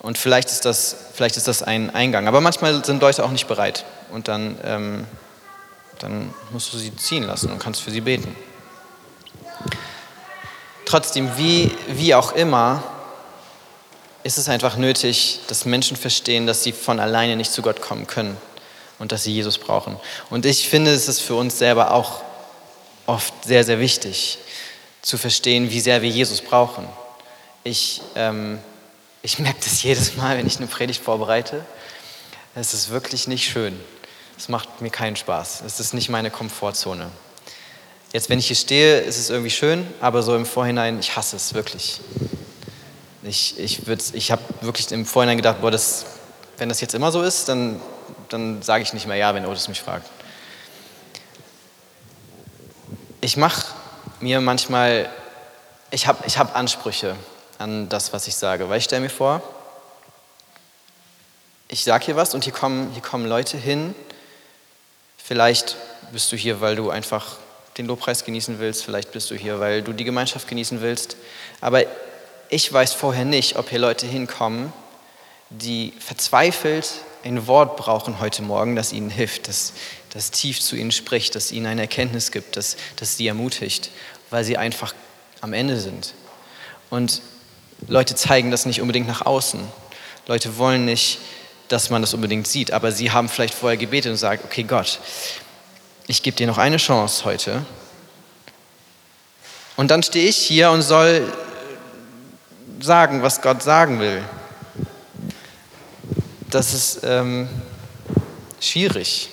Und 0.00 0.18
vielleicht 0.18 0.50
ist 0.50 0.64
das, 0.64 0.96
vielleicht 1.14 1.36
ist 1.36 1.46
das 1.46 1.62
ein 1.62 1.94
Eingang. 1.94 2.26
Aber 2.26 2.40
manchmal 2.40 2.84
sind 2.84 3.00
Leute 3.00 3.24
auch 3.24 3.30
nicht 3.30 3.46
bereit. 3.46 3.84
Und 4.10 4.26
dann, 4.26 4.58
ähm, 4.64 5.06
dann 6.00 6.34
musst 6.50 6.72
du 6.72 6.78
sie 6.78 6.94
ziehen 6.96 7.22
lassen 7.22 7.52
und 7.52 7.60
kannst 7.60 7.82
für 7.82 7.92
sie 7.92 8.00
beten. 8.00 8.34
Trotzdem, 10.84 11.30
wie, 11.36 11.70
wie 11.86 12.14
auch 12.14 12.32
immer, 12.32 12.82
ist 14.24 14.38
es 14.38 14.48
einfach 14.48 14.76
nötig, 14.76 15.40
dass 15.46 15.64
Menschen 15.64 15.96
verstehen, 15.96 16.46
dass 16.46 16.64
sie 16.64 16.72
von 16.72 16.98
alleine 17.00 17.36
nicht 17.36 17.52
zu 17.52 17.62
Gott 17.62 17.80
kommen 17.80 18.06
können 18.06 18.36
und 18.98 19.12
dass 19.12 19.24
sie 19.24 19.32
Jesus 19.32 19.58
brauchen. 19.58 19.96
Und 20.30 20.46
ich 20.46 20.68
finde, 20.68 20.92
es 20.92 21.08
ist 21.08 21.20
für 21.20 21.34
uns 21.34 21.58
selber 21.58 21.92
auch 21.92 22.21
oft 23.12 23.32
sehr, 23.44 23.64
sehr 23.64 23.78
wichtig 23.78 24.38
zu 25.02 25.18
verstehen, 25.18 25.70
wie 25.70 25.80
sehr 25.80 26.02
wir 26.02 26.10
Jesus 26.10 26.40
brauchen. 26.40 26.86
Ich 27.64 28.00
ähm, 28.14 28.58
ich 29.24 29.38
merke 29.38 29.60
das 29.62 29.82
jedes 29.84 30.16
Mal, 30.16 30.36
wenn 30.36 30.46
ich 30.48 30.56
eine 30.56 30.66
Predigt 30.66 31.02
vorbereite. 31.02 31.64
Es 32.56 32.74
ist 32.74 32.90
wirklich 32.90 33.28
nicht 33.28 33.48
schön. 33.48 33.78
Es 34.36 34.48
macht 34.48 34.80
mir 34.80 34.90
keinen 34.90 35.14
Spaß. 35.14 35.62
Es 35.64 35.78
ist 35.78 35.94
nicht 35.94 36.08
meine 36.08 36.30
Komfortzone. 36.30 37.08
Jetzt, 38.12 38.28
wenn 38.28 38.40
ich 38.40 38.48
hier 38.48 38.56
stehe, 38.56 38.98
ist 38.98 39.18
es 39.18 39.30
irgendwie 39.30 39.50
schön, 39.50 39.86
aber 40.00 40.24
so 40.24 40.34
im 40.34 40.44
Vorhinein, 40.44 40.98
ich 40.98 41.16
hasse 41.16 41.36
es 41.36 41.54
wirklich. 41.54 42.00
Ich, 43.22 43.58
ich, 43.58 43.80
ich 44.12 44.32
habe 44.32 44.42
wirklich 44.60 44.90
im 44.90 45.06
Vorhinein 45.06 45.36
gedacht, 45.36 45.60
boah, 45.60 45.70
das, 45.70 46.04
wenn 46.58 46.68
das 46.68 46.80
jetzt 46.80 46.94
immer 46.94 47.12
so 47.12 47.22
ist, 47.22 47.48
dann, 47.48 47.80
dann 48.28 48.60
sage 48.60 48.82
ich 48.82 48.92
nicht 48.92 49.06
mehr 49.06 49.16
ja, 49.16 49.32
wenn 49.36 49.46
Otis 49.46 49.68
mich 49.68 49.80
fragt. 49.80 50.10
Ich 53.24 53.36
mache 53.36 53.66
mir 54.18 54.40
manchmal, 54.40 55.08
ich 55.92 56.08
habe 56.08 56.24
ich 56.26 56.38
hab 56.38 56.56
Ansprüche 56.56 57.14
an 57.56 57.88
das, 57.88 58.12
was 58.12 58.26
ich 58.26 58.34
sage. 58.34 58.68
Weil 58.68 58.78
ich 58.78 58.84
stelle 58.84 59.02
mir 59.02 59.10
vor, 59.10 59.40
ich 61.68 61.84
sage 61.84 62.06
hier 62.06 62.16
was 62.16 62.34
und 62.34 62.42
hier 62.42 62.52
kommen, 62.52 62.90
hier 62.90 63.00
kommen 63.00 63.26
Leute 63.26 63.56
hin. 63.56 63.94
Vielleicht 65.16 65.76
bist 66.10 66.32
du 66.32 66.36
hier, 66.36 66.60
weil 66.60 66.74
du 66.74 66.90
einfach 66.90 67.36
den 67.78 67.86
Lobpreis 67.86 68.24
genießen 68.24 68.58
willst. 68.58 68.84
Vielleicht 68.84 69.12
bist 69.12 69.30
du 69.30 69.36
hier, 69.36 69.60
weil 69.60 69.82
du 69.82 69.92
die 69.92 70.02
Gemeinschaft 70.02 70.48
genießen 70.48 70.80
willst. 70.80 71.16
Aber 71.60 71.84
ich 72.48 72.72
weiß 72.72 72.92
vorher 72.92 73.24
nicht, 73.24 73.54
ob 73.54 73.70
hier 73.70 73.78
Leute 73.78 74.04
hinkommen, 74.04 74.72
die 75.48 75.92
verzweifelt 76.00 76.90
ein 77.24 77.46
Wort 77.46 77.76
brauchen 77.76 78.20
heute 78.20 78.42
Morgen, 78.42 78.74
das 78.74 78.92
ihnen 78.92 79.10
hilft, 79.10 79.46
das, 79.48 79.74
das 80.12 80.30
tief 80.30 80.60
zu 80.60 80.76
ihnen 80.76 80.92
spricht, 80.92 81.34
das 81.34 81.52
ihnen 81.52 81.66
eine 81.66 81.82
Erkenntnis 81.82 82.30
gibt, 82.30 82.56
das, 82.56 82.76
das 82.96 83.16
sie 83.16 83.26
ermutigt, 83.26 83.90
weil 84.30 84.44
sie 84.44 84.56
einfach 84.56 84.94
am 85.40 85.52
Ende 85.52 85.78
sind. 85.80 86.14
Und 86.90 87.22
Leute 87.88 88.14
zeigen 88.14 88.50
das 88.50 88.66
nicht 88.66 88.80
unbedingt 88.80 89.08
nach 89.08 89.24
außen. 89.24 89.60
Leute 90.26 90.58
wollen 90.58 90.84
nicht, 90.84 91.18
dass 91.68 91.88
man 91.88 92.02
das 92.02 92.12
unbedingt 92.12 92.46
sieht, 92.46 92.72
aber 92.72 92.92
sie 92.92 93.10
haben 93.10 93.28
vielleicht 93.28 93.54
vorher 93.54 93.78
gebetet 93.78 94.10
und 94.10 94.18
sagen, 94.18 94.42
okay 94.44 94.62
Gott, 94.62 95.00
ich 96.06 96.22
gebe 96.22 96.36
dir 96.36 96.46
noch 96.46 96.58
eine 96.58 96.76
Chance 96.76 97.24
heute. 97.24 97.64
Und 99.76 99.90
dann 99.90 100.02
stehe 100.02 100.28
ich 100.28 100.36
hier 100.36 100.70
und 100.70 100.82
soll 100.82 101.32
sagen, 102.80 103.22
was 103.22 103.40
Gott 103.40 103.62
sagen 103.62 104.00
will. 104.00 104.22
Das 106.50 106.74
ist 106.74 107.00
ähm, 107.04 107.48
schwierig, 108.60 109.30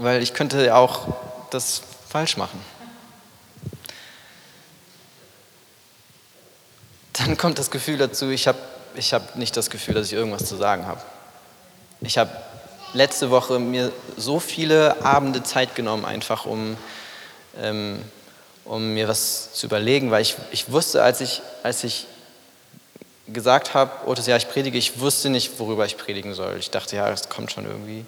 weil 0.00 0.22
ich 0.22 0.34
könnte 0.34 0.74
auch 0.74 1.06
das 1.50 1.82
falsch 2.08 2.36
machen. 2.36 2.60
kommt 7.36 7.58
das 7.58 7.70
Gefühl 7.70 7.98
dazu, 7.98 8.30
ich 8.30 8.48
habe 8.48 8.58
ich 8.94 9.12
hab 9.12 9.36
nicht 9.36 9.56
das 9.56 9.70
Gefühl, 9.70 9.94
dass 9.94 10.06
ich 10.06 10.14
irgendwas 10.14 10.46
zu 10.46 10.56
sagen 10.56 10.86
habe. 10.86 11.00
Ich 12.00 12.18
habe 12.18 12.30
letzte 12.92 13.30
Woche 13.30 13.58
mir 13.58 13.92
so 14.16 14.40
viele 14.40 15.04
Abende 15.04 15.42
Zeit 15.42 15.74
genommen, 15.74 16.04
einfach 16.04 16.44
um, 16.46 16.76
ähm, 17.60 18.00
um 18.64 18.94
mir 18.94 19.06
was 19.06 19.52
zu 19.52 19.66
überlegen, 19.66 20.10
weil 20.10 20.22
ich, 20.22 20.36
ich 20.50 20.72
wusste, 20.72 21.02
als 21.02 21.20
ich, 21.20 21.40
als 21.62 21.84
ich 21.84 22.06
gesagt 23.28 23.74
habe, 23.74 23.92
oh, 24.06 24.14
das 24.14 24.26
Jahr 24.26 24.38
ich 24.38 24.48
predige, 24.48 24.76
ich 24.76 24.98
wusste 24.98 25.30
nicht, 25.30 25.58
worüber 25.58 25.86
ich 25.86 25.96
predigen 25.96 26.34
soll. 26.34 26.56
Ich 26.58 26.70
dachte, 26.70 26.96
ja, 26.96 27.08
das 27.08 27.28
kommt 27.28 27.52
schon 27.52 27.66
irgendwie. 27.66 28.04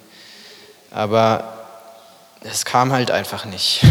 Aber 0.91 1.62
es 2.43 2.65
kam 2.65 2.91
halt 2.91 3.11
einfach 3.11 3.45
nicht. 3.45 3.81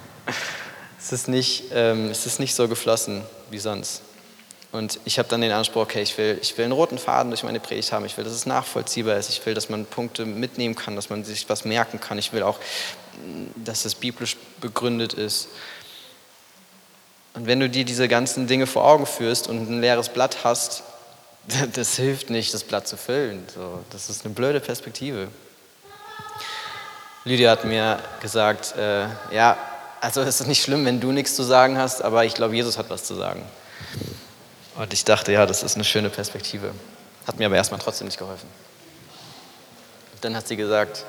es, 0.98 1.12
ist 1.12 1.28
nicht 1.28 1.64
ähm, 1.72 2.10
es 2.10 2.26
ist 2.26 2.40
nicht 2.40 2.54
so 2.54 2.68
geflossen 2.68 3.22
wie 3.50 3.58
sonst. 3.58 4.02
Und 4.70 5.00
ich 5.04 5.18
habe 5.18 5.28
dann 5.28 5.42
den 5.42 5.52
Anspruch, 5.52 5.82
okay, 5.82 6.00
ich 6.00 6.16
will, 6.16 6.38
ich 6.40 6.56
will 6.56 6.64
einen 6.64 6.72
roten 6.72 6.96
Faden 6.96 7.30
durch 7.30 7.42
meine 7.42 7.60
Predigt 7.60 7.92
haben. 7.92 8.06
Ich 8.06 8.16
will, 8.16 8.24
dass 8.24 8.32
es 8.32 8.46
nachvollziehbar 8.46 9.18
ist. 9.18 9.28
Ich 9.28 9.44
will, 9.44 9.52
dass 9.52 9.68
man 9.68 9.84
Punkte 9.84 10.24
mitnehmen 10.24 10.74
kann, 10.74 10.96
dass 10.96 11.10
man 11.10 11.24
sich 11.24 11.46
was 11.50 11.66
merken 11.66 12.00
kann. 12.00 12.18
Ich 12.18 12.32
will 12.32 12.42
auch, 12.42 12.58
dass 13.56 13.84
es 13.84 13.94
biblisch 13.94 14.38
begründet 14.62 15.12
ist. 15.12 15.48
Und 17.34 17.46
wenn 17.46 17.60
du 17.60 17.68
dir 17.68 17.84
diese 17.84 18.08
ganzen 18.08 18.46
Dinge 18.46 18.66
vor 18.66 18.84
Augen 18.84 19.04
führst 19.04 19.46
und 19.46 19.70
ein 19.70 19.80
leeres 19.82 20.08
Blatt 20.08 20.38
hast, 20.42 20.82
das 21.74 21.96
hilft 21.96 22.30
nicht, 22.30 22.54
das 22.54 22.64
Blatt 22.64 22.88
zu 22.88 22.96
füllen. 22.96 23.46
So, 23.54 23.80
das 23.90 24.08
ist 24.08 24.24
eine 24.24 24.32
blöde 24.32 24.60
Perspektive. 24.60 25.28
Lydia 27.24 27.52
hat 27.52 27.64
mir 27.64 28.00
gesagt, 28.20 28.74
äh, 28.76 29.06
ja, 29.30 29.56
also 30.00 30.20
es 30.22 30.40
ist 30.40 30.46
nicht 30.48 30.62
schlimm, 30.62 30.84
wenn 30.84 31.00
du 31.00 31.12
nichts 31.12 31.36
zu 31.36 31.44
sagen 31.44 31.78
hast, 31.78 32.02
aber 32.02 32.24
ich 32.24 32.34
glaube, 32.34 32.56
Jesus 32.56 32.78
hat 32.78 32.90
was 32.90 33.04
zu 33.04 33.14
sagen. 33.14 33.44
Und 34.74 34.92
ich 34.92 35.04
dachte, 35.04 35.30
ja, 35.30 35.46
das 35.46 35.62
ist 35.62 35.76
eine 35.76 35.84
schöne 35.84 36.10
Perspektive. 36.10 36.72
Hat 37.26 37.38
mir 37.38 37.46
aber 37.46 37.54
erstmal 37.54 37.78
trotzdem 37.78 38.08
nicht 38.08 38.18
geholfen. 38.18 38.48
dann 40.20 40.34
hat 40.34 40.48
sie 40.48 40.56
gesagt, 40.56 41.04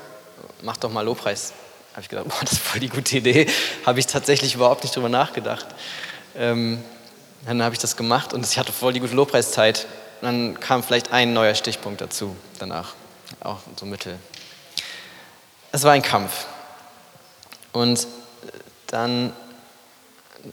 mach 0.62 0.76
doch 0.76 0.90
mal 0.90 1.02
Lobpreis. 1.02 1.52
Habe 1.92 2.02
ich 2.02 2.08
gedacht, 2.08 2.28
boah, 2.28 2.40
das 2.42 2.52
ist 2.52 2.62
voll 2.62 2.80
die 2.80 2.88
gute 2.88 3.16
Idee. 3.16 3.48
Habe 3.84 3.98
ich 3.98 4.06
tatsächlich 4.06 4.54
überhaupt 4.54 4.84
nicht 4.84 4.94
drüber 4.94 5.08
nachgedacht. 5.08 5.66
Ähm, 6.36 6.82
dann 7.46 7.62
habe 7.62 7.74
ich 7.74 7.80
das 7.80 7.96
gemacht 7.96 8.32
und 8.32 8.46
ich 8.46 8.58
hatte 8.58 8.72
voll 8.72 8.92
die 8.92 9.00
gute 9.00 9.14
Lobpreiszeit. 9.14 9.86
Und 10.20 10.26
dann 10.26 10.60
kam 10.60 10.82
vielleicht 10.82 11.12
ein 11.12 11.32
neuer 11.32 11.54
Stichpunkt 11.54 12.00
dazu 12.00 12.36
danach, 12.58 12.94
auch 13.40 13.58
so 13.76 13.86
mittel. 13.86 14.18
Es 15.74 15.82
war 15.82 15.90
ein 15.90 16.02
Kampf. 16.02 16.46
Und 17.72 18.06
dann 18.86 19.32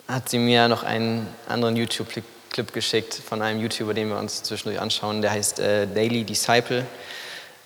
hat 0.08 0.30
sie 0.30 0.40
mir 0.40 0.68
noch 0.68 0.82
einen 0.82 1.28
anderen 1.48 1.76
YouTube-Clip 1.76 2.26
Clip 2.50 2.74
geschickt 2.74 3.14
von 3.14 3.44
einem 3.44 3.62
YouTuber, 3.62 3.94
den 3.94 4.10
wir 4.10 4.18
uns 4.18 4.42
zwischendurch 4.42 4.82
anschauen. 4.82 5.22
Der 5.22 5.30
heißt 5.30 5.60
äh, 5.60 5.86
Daily 5.86 6.24
Disciple. 6.24 6.88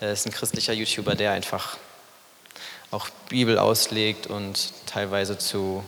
Er 0.01 0.11
ist 0.11 0.25
ein 0.25 0.33
christlicher 0.33 0.73
YouTuber, 0.73 1.15
der 1.15 1.31
einfach 1.31 1.77
auch 2.91 3.07
Bibel 3.29 3.57
auslegt 3.57 4.27
und 4.27 4.73
teilweise 4.85 5.37
zu 5.37 5.81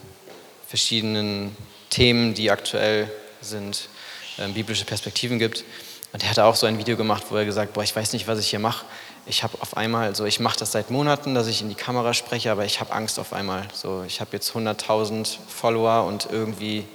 verschiedenen 0.69 1.53
Themen, 1.89 2.33
die 2.33 2.49
aktuell 2.49 3.11
sind, 3.41 3.89
äh, 4.37 4.47
biblische 4.47 4.85
Perspektiven 4.85 5.37
gibt. 5.37 5.65
Und 6.13 6.23
er 6.23 6.29
hat 6.29 6.39
auch 6.39 6.55
so 6.55 6.65
ein 6.65 6.77
Video 6.77 6.95
gemacht, 6.95 7.25
wo 7.29 7.35
er 7.35 7.43
gesagt, 7.43 7.73
boah, 7.73 7.83
ich 7.83 7.93
weiß 7.93 8.13
nicht, 8.13 8.25
was 8.25 8.39
ich 8.39 8.49
hier 8.49 8.59
mache. 8.59 8.85
Ich 9.29 9.43
habe 9.43 9.57
auf 9.61 9.75
einmal, 9.75 10.07
also 10.07 10.25
ich 10.25 10.39
mache 10.39 10.57
das 10.57 10.71
seit 10.71 10.89
Monaten, 10.89 11.35
dass 11.35 11.47
ich 11.47 11.61
in 11.61 11.69
die 11.69 11.75
Kamera 11.75 12.13
spreche, 12.13 12.51
aber 12.51 12.65
ich 12.65 12.79
habe 12.79 12.93
Angst 12.93 13.19
auf 13.19 13.33
einmal. 13.33 13.67
So, 13.73 14.03
ich 14.07 14.21
habe 14.21 14.31
jetzt 14.33 14.51
100.000 14.51 15.37
Follower 15.47 16.05
und 16.05 16.29
irgendwie 16.31 16.85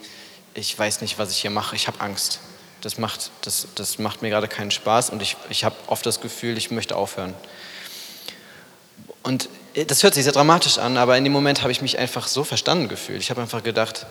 ich 0.55 0.79
weiß 0.79 1.01
nicht, 1.01 1.19
was 1.19 1.31
ich 1.31 1.39
hier 1.39 1.51
mache, 1.51 1.77
ich 1.77 1.87
habe 1.87 2.01
Angst. 2.01 2.41
Das 2.81 2.99
macht, 2.99 3.31
das, 3.43 3.69
das 3.75 3.99
macht 3.99 4.23
mir 4.23 4.31
gerade 4.31 4.49
keinen 4.49 4.71
Spaß 4.71 5.11
und 5.11 5.23
ich, 5.23 5.37
ich 5.51 5.65
habe 5.65 5.77
oft 5.87 6.05
das 6.05 6.21
Gefühl, 6.21 6.59
ich 6.59 6.71
möchte 6.71 6.97
aufhören. 6.97 7.35
Und 9.23 9.49
das 9.87 10.03
hört 10.03 10.15
sich 10.15 10.25
sehr 10.25 10.33
dramatisch 10.33 10.79
an, 10.79 10.97
aber 10.97 11.17
in 11.17 11.25
dem 11.25 11.33
Moment 11.33 11.63
habe 11.63 11.71
ich 11.71 11.81
mich 11.81 11.99
einfach 11.99 12.27
so 12.27 12.45
verstanden 12.45 12.89
gefühlt. 12.89 13.21
Ich 13.21 13.31
habe 13.31 13.41
einfach 13.41 13.63
gedacht, 13.63 14.07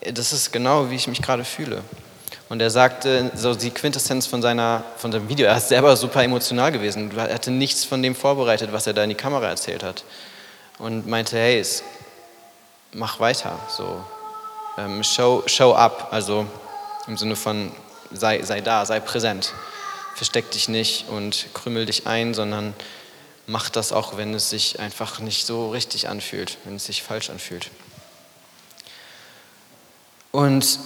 das 0.00 0.32
ist 0.32 0.52
genau, 0.52 0.90
wie 0.90 0.96
ich 0.96 1.08
mich 1.08 1.20
gerade 1.20 1.44
fühle. 1.44 1.82
Und 2.48 2.60
er 2.60 2.70
sagte, 2.70 3.32
so 3.34 3.54
die 3.54 3.70
Quintessenz 3.70 4.26
von, 4.26 4.40
seiner, 4.40 4.84
von 4.98 5.10
seinem 5.10 5.28
Video, 5.28 5.46
er 5.46 5.56
ist 5.56 5.68
selber 5.68 5.96
super 5.96 6.22
emotional 6.22 6.70
gewesen. 6.70 7.10
Er 7.16 7.34
hatte 7.34 7.50
nichts 7.50 7.84
von 7.84 8.02
dem 8.02 8.14
vorbereitet, 8.14 8.72
was 8.72 8.86
er 8.86 8.92
da 8.92 9.02
in 9.02 9.08
die 9.08 9.16
Kamera 9.16 9.48
erzählt 9.48 9.82
hat. 9.82 10.04
Und 10.78 11.08
meinte, 11.08 11.36
hey, 11.36 11.64
mach 12.92 13.18
weiter. 13.18 13.58
So, 13.68 14.04
ähm, 14.78 15.02
show, 15.02 15.42
show 15.46 15.74
up, 15.74 16.08
also 16.12 16.46
im 17.08 17.16
Sinne 17.16 17.34
von 17.34 17.72
sei, 18.12 18.42
sei 18.42 18.60
da, 18.60 18.86
sei 18.86 19.00
präsent. 19.00 19.52
Versteck 20.14 20.50
dich 20.52 20.68
nicht 20.68 21.08
und 21.08 21.46
krümel 21.52 21.86
dich 21.86 22.06
ein, 22.06 22.32
sondern 22.32 22.74
mach 23.46 23.70
das 23.70 23.92
auch, 23.92 24.16
wenn 24.16 24.34
es 24.34 24.50
sich 24.50 24.78
einfach 24.78 25.18
nicht 25.18 25.46
so 25.46 25.70
richtig 25.70 26.08
anfühlt, 26.08 26.58
wenn 26.64 26.76
es 26.76 26.86
sich 26.86 27.02
falsch 27.02 27.28
anfühlt. 27.28 27.70
Und 30.30 30.78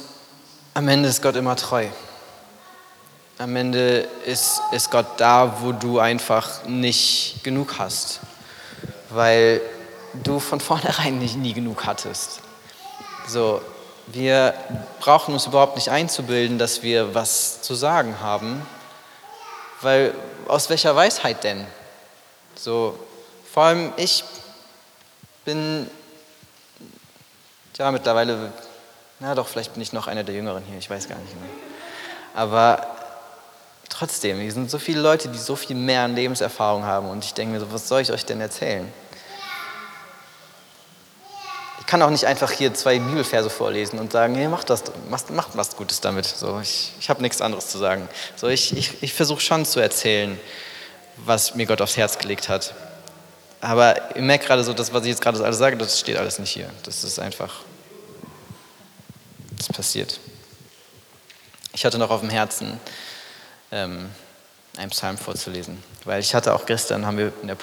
am 0.74 0.88
Ende 0.88 1.08
ist 1.08 1.22
Gott 1.22 1.36
immer 1.36 1.56
treu. 1.56 1.86
Am 3.38 3.56
Ende 3.56 4.08
ist, 4.26 4.60
ist 4.72 4.90
Gott 4.90 5.06
da, 5.18 5.60
wo 5.60 5.72
du 5.72 5.98
einfach 5.98 6.64
nicht 6.66 7.42
genug 7.42 7.78
hast, 7.78 8.20
weil 9.08 9.60
du 10.12 10.40
von 10.40 10.60
vornherein 10.60 11.18
nicht, 11.18 11.36
nie 11.36 11.54
genug 11.54 11.86
hattest. 11.86 12.40
So, 13.26 13.62
wir 14.08 14.54
brauchen 14.98 15.34
uns 15.34 15.46
überhaupt 15.46 15.76
nicht 15.76 15.88
einzubilden, 15.88 16.58
dass 16.58 16.82
wir 16.82 17.14
was 17.14 17.62
zu 17.62 17.74
sagen 17.74 18.20
haben, 18.20 18.66
weil 19.80 20.14
aus 20.48 20.68
welcher 20.68 20.94
Weisheit 20.96 21.44
denn? 21.44 21.64
So, 22.56 22.98
vor 23.52 23.64
allem 23.64 23.92
ich 23.96 24.24
bin 25.44 25.88
ja 27.78 27.90
mittlerweile, 27.90 28.52
na 29.20 29.34
doch, 29.34 29.46
vielleicht 29.46 29.74
bin 29.74 29.82
ich 29.82 29.92
noch 29.92 30.06
einer 30.06 30.24
der 30.24 30.34
Jüngeren 30.34 30.64
hier, 30.64 30.78
ich 30.78 30.90
weiß 30.90 31.08
gar 31.08 31.18
nicht 31.18 31.34
mehr. 31.40 31.50
Aber 32.34 32.86
trotzdem, 33.88 34.40
hier 34.40 34.52
sind 34.52 34.70
so 34.70 34.78
viele 34.78 35.00
Leute, 35.00 35.28
die 35.28 35.38
so 35.38 35.56
viel 35.56 35.76
mehr 35.76 36.02
an 36.02 36.14
Lebenserfahrung 36.14 36.84
haben 36.84 37.08
und 37.08 37.24
ich 37.24 37.34
denke 37.34 37.54
mir 37.54 37.60
so, 37.60 37.72
was 37.72 37.86
soll 37.88 38.00
ich 38.00 38.10
euch 38.10 38.24
denn 38.24 38.40
erzählen? 38.40 38.92
kann 41.90 42.02
auch 42.02 42.10
nicht 42.10 42.24
einfach 42.24 42.52
hier 42.52 42.72
zwei 42.72 43.00
Bibelverse 43.00 43.50
vorlesen 43.50 43.98
und 43.98 44.12
sagen, 44.12 44.36
hey, 44.36 44.46
mach 44.46 44.62
das, 44.62 44.84
mach, 45.08 45.22
mach 45.30 45.48
was 45.54 45.74
Gutes 45.74 46.00
damit. 46.00 46.24
So, 46.24 46.60
ich 46.60 46.92
ich 47.00 47.10
habe 47.10 47.20
nichts 47.20 47.40
anderes 47.40 47.66
zu 47.66 47.78
sagen. 47.78 48.08
So, 48.36 48.46
ich 48.46 48.76
ich, 48.76 49.02
ich 49.02 49.12
versuche 49.12 49.40
schon 49.40 49.64
zu 49.64 49.80
erzählen, 49.80 50.38
was 51.16 51.56
mir 51.56 51.66
Gott 51.66 51.80
aufs 51.80 51.96
Herz 51.96 52.16
gelegt 52.16 52.48
hat. 52.48 52.74
Aber 53.60 54.14
ihr 54.14 54.22
merkt 54.22 54.46
gerade 54.46 54.62
so, 54.62 54.72
das, 54.72 54.94
was 54.94 55.02
ich 55.02 55.08
jetzt 55.08 55.20
gerade 55.20 55.42
alles 55.42 55.58
sage, 55.58 55.76
das 55.76 55.98
steht 55.98 56.16
alles 56.16 56.38
nicht 56.38 56.52
hier. 56.52 56.70
Das 56.84 57.02
ist 57.02 57.18
einfach, 57.18 57.62
das 59.60 59.68
passiert. 59.68 60.20
Ich 61.74 61.84
hatte 61.84 61.98
noch 61.98 62.10
auf 62.10 62.20
dem 62.20 62.30
Herzen, 62.30 62.80
ähm, 63.70 64.10
einen 64.76 64.90
Psalm 64.90 65.18
vorzulesen. 65.18 65.82
Weil 66.04 66.20
ich 66.20 66.34
hatte 66.34 66.54
auch 66.54 66.64
gestern, 66.64 67.04
haben 67.04 67.18
wir 67.18 67.32
in 67.42 67.48
der, 67.48 67.58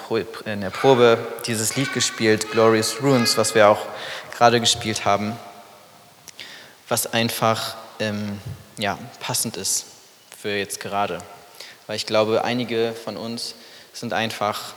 in 0.46 0.62
der 0.62 0.70
Probe 0.70 1.18
dieses 1.48 1.76
Lied 1.76 1.92
gespielt, 1.94 2.52
Glorious 2.52 3.02
Ruins, 3.02 3.38
was 3.38 3.56
wir 3.56 3.68
auch 3.68 3.84
gerade 4.36 4.60
gespielt 4.60 5.06
haben, 5.06 5.38
was 6.88 7.12
einfach 7.12 7.76
ähm, 8.00 8.40
ja, 8.78 9.00
passend 9.20 9.58
ist 9.58 9.86
für 10.38 10.56
jetzt 10.56 10.80
gerade. 10.80 11.18
Weil 11.88 11.96
ich 11.96 12.06
glaube, 12.06 12.44
einige 12.44 12.94
von 12.94 13.18
uns 13.18 13.56
sind 13.94 14.14
einfach 14.14 14.74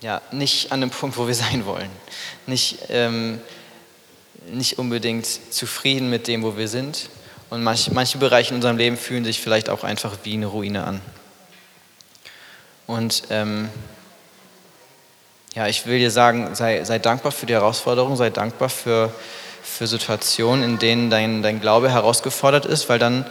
ja, 0.00 0.22
nicht 0.30 0.70
an 0.70 0.80
dem 0.80 0.90
Punkt, 0.90 1.16
wo 1.16 1.26
wir 1.26 1.34
sein 1.50 1.66
wollen. 1.66 1.90
Nicht, 2.46 2.78
ähm, 2.88 3.40
nicht 4.48 4.78
unbedingt 4.78 5.26
zufrieden 5.26 6.10
mit 6.10 6.28
dem, 6.28 6.42
wo 6.42 6.56
wir 6.56 6.68
sind 6.68 7.10
und 7.50 7.62
manch, 7.62 7.90
manche 7.90 8.18
Bereiche 8.18 8.50
in 8.50 8.56
unserem 8.56 8.76
Leben 8.76 8.96
fühlen 8.96 9.24
sich 9.24 9.40
vielleicht 9.40 9.68
auch 9.68 9.84
einfach 9.84 10.16
wie 10.22 10.34
eine 10.34 10.46
Ruine 10.46 10.84
an. 10.84 11.00
Und 12.86 13.24
ähm, 13.30 13.68
ja, 15.54 15.66
ich 15.66 15.86
will 15.86 15.98
dir 15.98 16.10
sagen, 16.10 16.54
sei, 16.54 16.84
sei 16.84 16.98
dankbar 16.98 17.32
für 17.32 17.46
die 17.46 17.54
Herausforderung, 17.54 18.16
sei 18.16 18.30
dankbar 18.30 18.68
für, 18.68 19.12
für 19.62 19.86
Situationen, 19.86 20.64
in 20.64 20.78
denen 20.78 21.10
dein, 21.10 21.42
dein 21.42 21.60
Glaube 21.60 21.90
herausgefordert 21.90 22.66
ist, 22.66 22.88
weil 22.88 22.98
dann 22.98 23.26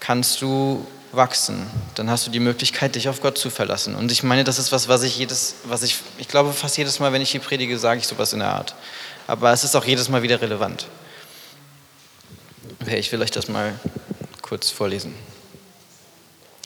kannst 0.00 0.40
du 0.40 0.86
wachsen. 1.10 1.66
Dann 1.96 2.10
hast 2.10 2.26
du 2.26 2.30
die 2.30 2.40
Möglichkeit, 2.40 2.94
dich 2.94 3.08
auf 3.08 3.20
Gott 3.20 3.38
zu 3.38 3.50
verlassen. 3.50 3.94
Und 3.96 4.12
ich 4.12 4.22
meine, 4.22 4.44
das 4.44 4.58
ist 4.58 4.70
was, 4.70 4.88
was 4.88 5.02
ich 5.02 5.18
jedes, 5.18 5.56
was 5.64 5.82
ich, 5.82 5.96
ich 6.18 6.28
glaube 6.28 6.52
fast 6.52 6.76
jedes 6.76 7.00
Mal, 7.00 7.12
wenn 7.12 7.22
ich 7.22 7.30
hier 7.30 7.40
predige, 7.40 7.78
sage 7.78 8.00
ich 8.00 8.06
sowas 8.06 8.32
in 8.32 8.40
der 8.40 8.54
Art. 8.54 8.74
Aber 9.28 9.52
es 9.52 9.62
ist 9.62 9.76
auch 9.76 9.84
jedes 9.84 10.08
Mal 10.08 10.22
wieder 10.22 10.40
relevant. 10.40 10.86
Okay, 12.80 12.96
ich 12.96 13.12
will 13.12 13.20
euch 13.20 13.30
das 13.30 13.46
mal 13.46 13.78
kurz 14.40 14.70
vorlesen. 14.70 15.14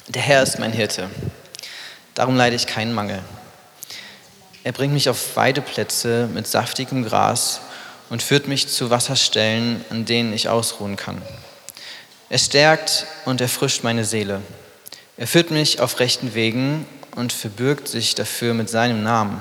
Der 0.07 0.23
Herr 0.23 0.45
ist 0.45 0.61
mein 0.61 0.73
Hirte, 0.73 1.11
darum 2.15 2.37
leide 2.37 2.55
ich 2.55 2.69
keinen 2.69 2.95
Mangel. 2.95 3.21
Er 4.63 4.71
bringt 4.71 4.95
mich 4.95 5.09
auf 5.09 5.35
Weideplätze 5.37 6.29
mit 6.33 6.47
saftigem 6.47 7.05
Gras 7.05 7.61
und 8.11 8.23
führt 8.23 8.47
mich 8.47 8.69
zu 8.69 8.91
Wasserstellen, 8.91 9.85
an 9.91 10.05
denen 10.05 10.33
ich 10.33 10.49
ausruhen 10.49 10.95
kann. 10.95 11.21
Er 12.29 12.39
stärkt 12.39 13.07
und 13.25 13.41
erfrischt 13.41 13.83
meine 13.83 14.05
Seele. 14.05 14.41
Er 15.17 15.27
führt 15.27 15.51
mich 15.51 15.81
auf 15.81 15.99
rechten 15.99 16.35
Wegen 16.35 16.87
und 17.17 17.33
verbürgt 17.33 17.89
sich 17.89 18.15
dafür 18.15 18.55
mit 18.55 18.71
seinem 18.71 19.03
Namen. 19.03 19.41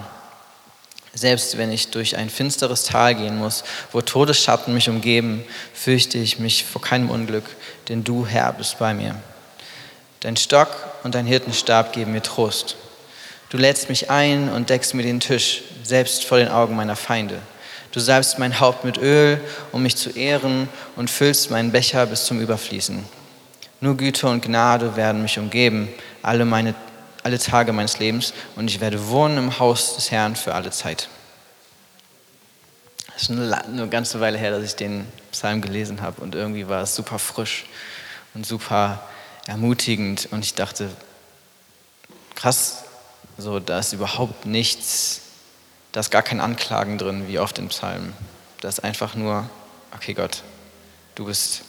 Selbst 1.13 1.57
wenn 1.57 1.71
ich 1.71 1.89
durch 1.89 2.15
ein 2.15 2.29
finsteres 2.29 2.83
Tal 2.83 3.15
gehen 3.15 3.37
muss, 3.37 3.63
wo 3.91 4.01
Todesschatten 4.01 4.73
mich 4.73 4.87
umgeben, 4.87 5.43
fürchte 5.73 6.17
ich 6.17 6.39
mich 6.39 6.63
vor 6.63 6.81
keinem 6.81 7.09
Unglück, 7.09 7.43
denn 7.89 8.03
du, 8.03 8.25
Herr, 8.25 8.53
bist 8.53 8.79
bei 8.79 8.93
mir. 8.93 9.15
Dein 10.21 10.37
Stock 10.37 10.69
und 11.03 11.15
dein 11.15 11.25
Hirtenstab 11.25 11.91
geben 11.93 12.13
mir 12.13 12.21
Trost. 12.21 12.77
Du 13.49 13.57
lädst 13.57 13.89
mich 13.89 14.09
ein 14.09 14.49
und 14.49 14.69
deckst 14.69 14.93
mir 14.93 15.03
den 15.03 15.19
Tisch, 15.19 15.63
selbst 15.83 16.23
vor 16.23 16.37
den 16.37 16.47
Augen 16.47 16.75
meiner 16.75 16.95
Feinde. 16.95 17.39
Du 17.91 17.99
salbst 17.99 18.39
mein 18.39 18.61
Haupt 18.61 18.85
mit 18.85 18.97
Öl, 18.97 19.41
um 19.73 19.83
mich 19.83 19.97
zu 19.97 20.11
ehren, 20.11 20.69
und 20.95 21.09
füllst 21.09 21.51
meinen 21.51 21.73
Becher 21.73 22.05
bis 22.05 22.23
zum 22.23 22.39
Überfließen. 22.39 23.03
Nur 23.81 23.97
Güte 23.97 24.27
und 24.27 24.45
Gnade 24.45 24.95
werden 24.95 25.21
mich 25.21 25.37
umgeben, 25.37 25.89
alle, 26.21 26.45
meine, 26.45 26.75
alle 27.23 27.39
Tage 27.39 27.73
meines 27.73 27.99
Lebens, 27.99 28.33
und 28.55 28.69
ich 28.69 28.79
werde 28.79 29.07
wohnen 29.07 29.37
im 29.37 29.59
Haus 29.59 29.95
des 29.95 30.11
Herrn 30.11 30.35
für 30.35 30.53
alle 30.55 30.71
Zeit. 30.71 31.09
Es 33.15 33.23
ist 33.23 33.31
eine, 33.31 33.63
eine 33.63 33.87
ganze 33.87 34.19
Weile 34.19 34.37
her, 34.37 34.51
dass 34.51 34.63
ich 34.63 34.75
den 34.75 35.07
Psalm 35.31 35.61
gelesen 35.61 36.01
habe, 36.01 36.21
und 36.21 36.35
irgendwie 36.35 36.67
war 36.67 36.81
es 36.83 36.95
super 36.95 37.19
frisch 37.19 37.65
und 38.33 38.45
super 38.45 39.03
ermutigend, 39.47 40.27
und 40.31 40.43
ich 40.43 40.55
dachte, 40.55 40.89
krass, 42.35 42.83
so, 43.37 43.59
da 43.59 43.79
ist 43.79 43.93
überhaupt 43.93 44.45
nichts, 44.45 45.21
da 45.91 45.99
ist 45.99 46.11
gar 46.11 46.23
kein 46.23 46.39
Anklagen 46.39 46.97
drin, 46.97 47.27
wie 47.27 47.39
oft 47.39 47.59
in 47.59 47.67
Psalmen. 47.69 48.13
Da 48.61 48.69
ist 48.69 48.83
einfach 48.83 49.15
nur, 49.15 49.49
okay 49.95 50.13
Gott, 50.13 50.43
du 51.15 51.25
bist, 51.25 51.61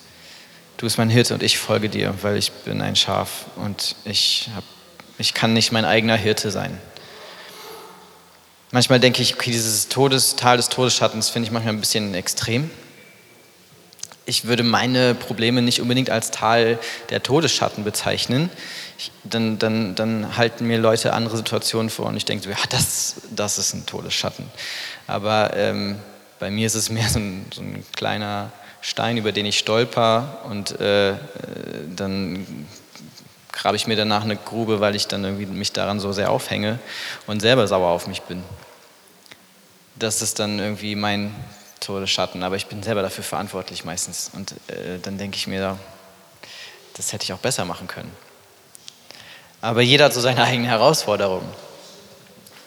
du 0.77 0.87
bist 0.87 0.99
mein 0.99 1.11
Hirte 1.11 1.35
und 1.35 1.43
ich 1.43 1.59
folge 1.59 1.88
dir, 1.88 2.15
weil 2.23 2.37
ich 2.37 2.53
bin 2.53 2.81
ein 2.83 2.97
Schaf 2.97 3.47
und 3.57 3.97
ich, 4.05 4.51
hab, 4.55 4.65
ich 5.22 5.35
kann 5.35 5.52
nicht 5.52 5.72
mein 5.72 5.85
eigener 5.85 6.16
Hirte 6.16 6.50
sein. 6.50 6.78
Manchmal 8.70 9.00
denke 9.00 9.22
ich, 9.22 9.35
okay, 9.35 9.50
dieses 9.50 9.88
Todes, 9.88 10.37
Tal 10.37 10.56
des 10.56 10.68
Todesschattens 10.68 11.30
finde 11.30 11.46
ich 11.46 11.52
manchmal 11.52 11.74
ein 11.74 11.80
bisschen 11.80 12.14
extrem 12.14 12.70
ich 14.24 14.44
würde 14.44 14.62
meine 14.62 15.14
Probleme 15.14 15.62
nicht 15.62 15.80
unbedingt 15.80 16.11
als 16.11 16.30
Tal 16.30 16.78
der 17.11 17.22
Todesschatten 17.22 17.85
bezeichnen. 17.85 18.50
Ich, 18.98 19.11
dann, 19.24 19.58
dann, 19.58 19.94
dann, 19.94 20.37
halten 20.37 20.66
mir 20.66 20.78
Leute 20.78 21.12
andere 21.12 21.37
Situationen 21.37 21.90
vor 21.90 22.06
und 22.06 22.16
ich 22.16 22.24
denke 22.24 22.44
so, 22.44 22.50
ja, 22.50 22.56
das, 22.70 23.16
das 23.35 23.58
ist 23.58 23.74
ein 23.74 23.87
Todesschatten. 23.87 24.46
Aber 25.06 25.56
ähm, 25.56 25.98
bei 26.38 26.50
mir 26.50 26.66
ist 26.66 26.74
es 26.74 26.90
mehr 26.90 27.08
so 27.08 27.18
ein, 27.18 27.46
so 27.52 27.62
ein, 27.62 27.85
kleiner 27.96 28.52
Stein, 28.80 29.16
über 29.16 29.32
den 29.32 29.46
ich 29.46 29.58
stolper 29.58 30.40
und 30.48 30.80
äh, 30.80 31.11
äh 31.11 31.16
dann 31.94 32.46
grabe 33.53 33.77
ich 33.77 33.87
mir 33.87 33.97
danach 33.97 34.25
eine 34.25 34.37
Grube, 34.37 34.81
weil 34.81 34.97
ich 34.97 35.07
dann 35.07 35.25
irgendwie 35.25 35.47
mich 35.47 35.73
daran 35.73 36.01
so 36.01 36.12
sehr 36.12 36.31
aufhänge 36.31 36.79
und 37.27 37.41
selber 37.41 37.69
sauer 37.69 37.91
auf 37.91 38.07
mich 38.07 38.23
bin. 38.23 38.43
Das 39.97 40.23
ist 40.23 40.38
dann 40.38 40.59
irgendwie 40.59 40.97
mein 40.97 41.35
Todesschatten, 41.81 42.43
aber 42.43 42.57
ich 42.57 42.67
bin 42.67 42.83
selber 42.83 43.03
dafür 43.03 43.25
verantwortlich 43.25 43.85
meistens. 43.85 44.31
Und 44.33 44.53
äh, 44.69 44.99
dann 45.03 45.19
denke 45.19 45.37
ich 45.37 45.47
mir, 45.47 45.79
das 46.95 47.12
hätte 47.12 47.25
ich 47.25 47.33
auch 47.33 47.38
besser 47.38 47.65
machen 47.65 47.87
können. 47.87 48.11
Aber 49.61 49.83
jeder 49.83 50.07
hat 50.07 50.15
so 50.15 50.21
seine 50.21 50.43
eigenen 50.43 50.69
Herausforderungen. 50.69 51.49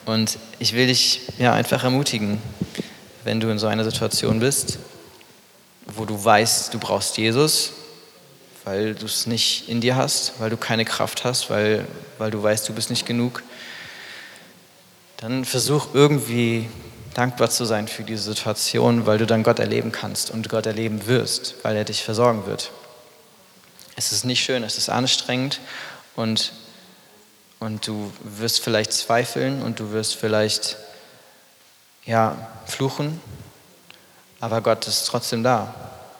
Und 0.06 0.38
ich 0.60 0.74
will 0.74 0.88
dich 0.88 1.21
ja 1.39 1.54
einfach 1.54 1.84
ermutigen, 1.84 2.41
wenn 3.24 3.39
du 3.39 3.50
in 3.50 3.58
so 3.58 3.67
einer 3.67 3.84
Situation 3.84 4.39
bist, 4.39 4.78
wo 5.88 6.06
du 6.06 6.24
weißt, 6.24 6.74
du 6.74 6.80
brauchst 6.80 7.17
Jesus, 7.17 7.74
weil 8.65 8.95
du 8.95 9.06
es 9.06 9.28
nicht 9.28 9.69
in 9.69 9.80
dir 9.80 9.95
hast, 9.95 10.34
weil 10.39 10.49
du 10.49 10.58
keine 10.58 10.86
Kraft 10.86 11.23
hast, 11.23 11.49
weil, 11.49 11.88
weil 12.17 12.32
du 12.32 12.41
weißt, 12.41 12.67
du 12.67 12.73
bist 12.73 12.89
nicht 12.89 13.06
genug, 13.06 13.43
dann 15.17 15.45
versuch 15.45 15.89
irgendwie 15.93 16.67
dankbar 17.13 17.49
zu 17.49 17.63
sein 17.63 17.88
für 17.88 18.04
diese 18.04 18.23
Situation, 18.23 19.06
weil 19.06 19.19
du 19.19 19.28
dann 19.28 19.43
Gott 19.43 19.60
erleben 19.60 19.91
kannst 19.91 20.32
und 20.32 20.49
Gott 20.49 20.65
erleben 20.65 21.08
wirst, 21.08 21.56
weil 21.63 21.78
er 21.78 21.86
dich 21.86 22.04
versorgen 22.04 22.45
wird. 22.47 22.71
Es 23.95 24.12
ist 24.12 24.25
nicht 24.25 24.43
schön, 24.43 24.63
es 24.63 24.78
ist 24.78 24.89
anstrengend 24.89 25.62
und, 26.15 26.51
und 27.60 27.88
du 27.88 28.12
wirst 28.23 28.62
vielleicht 28.62 28.91
zweifeln 28.91 29.62
und 29.62 29.80
du 29.80 29.91
wirst 29.91 30.15
vielleicht 30.15 30.75
ja, 32.04 32.36
fluchen, 32.65 33.21
aber 34.39 34.62
Gott 34.62 34.88
ist 34.88 35.06
trotzdem 35.06 35.43
da 35.43 35.73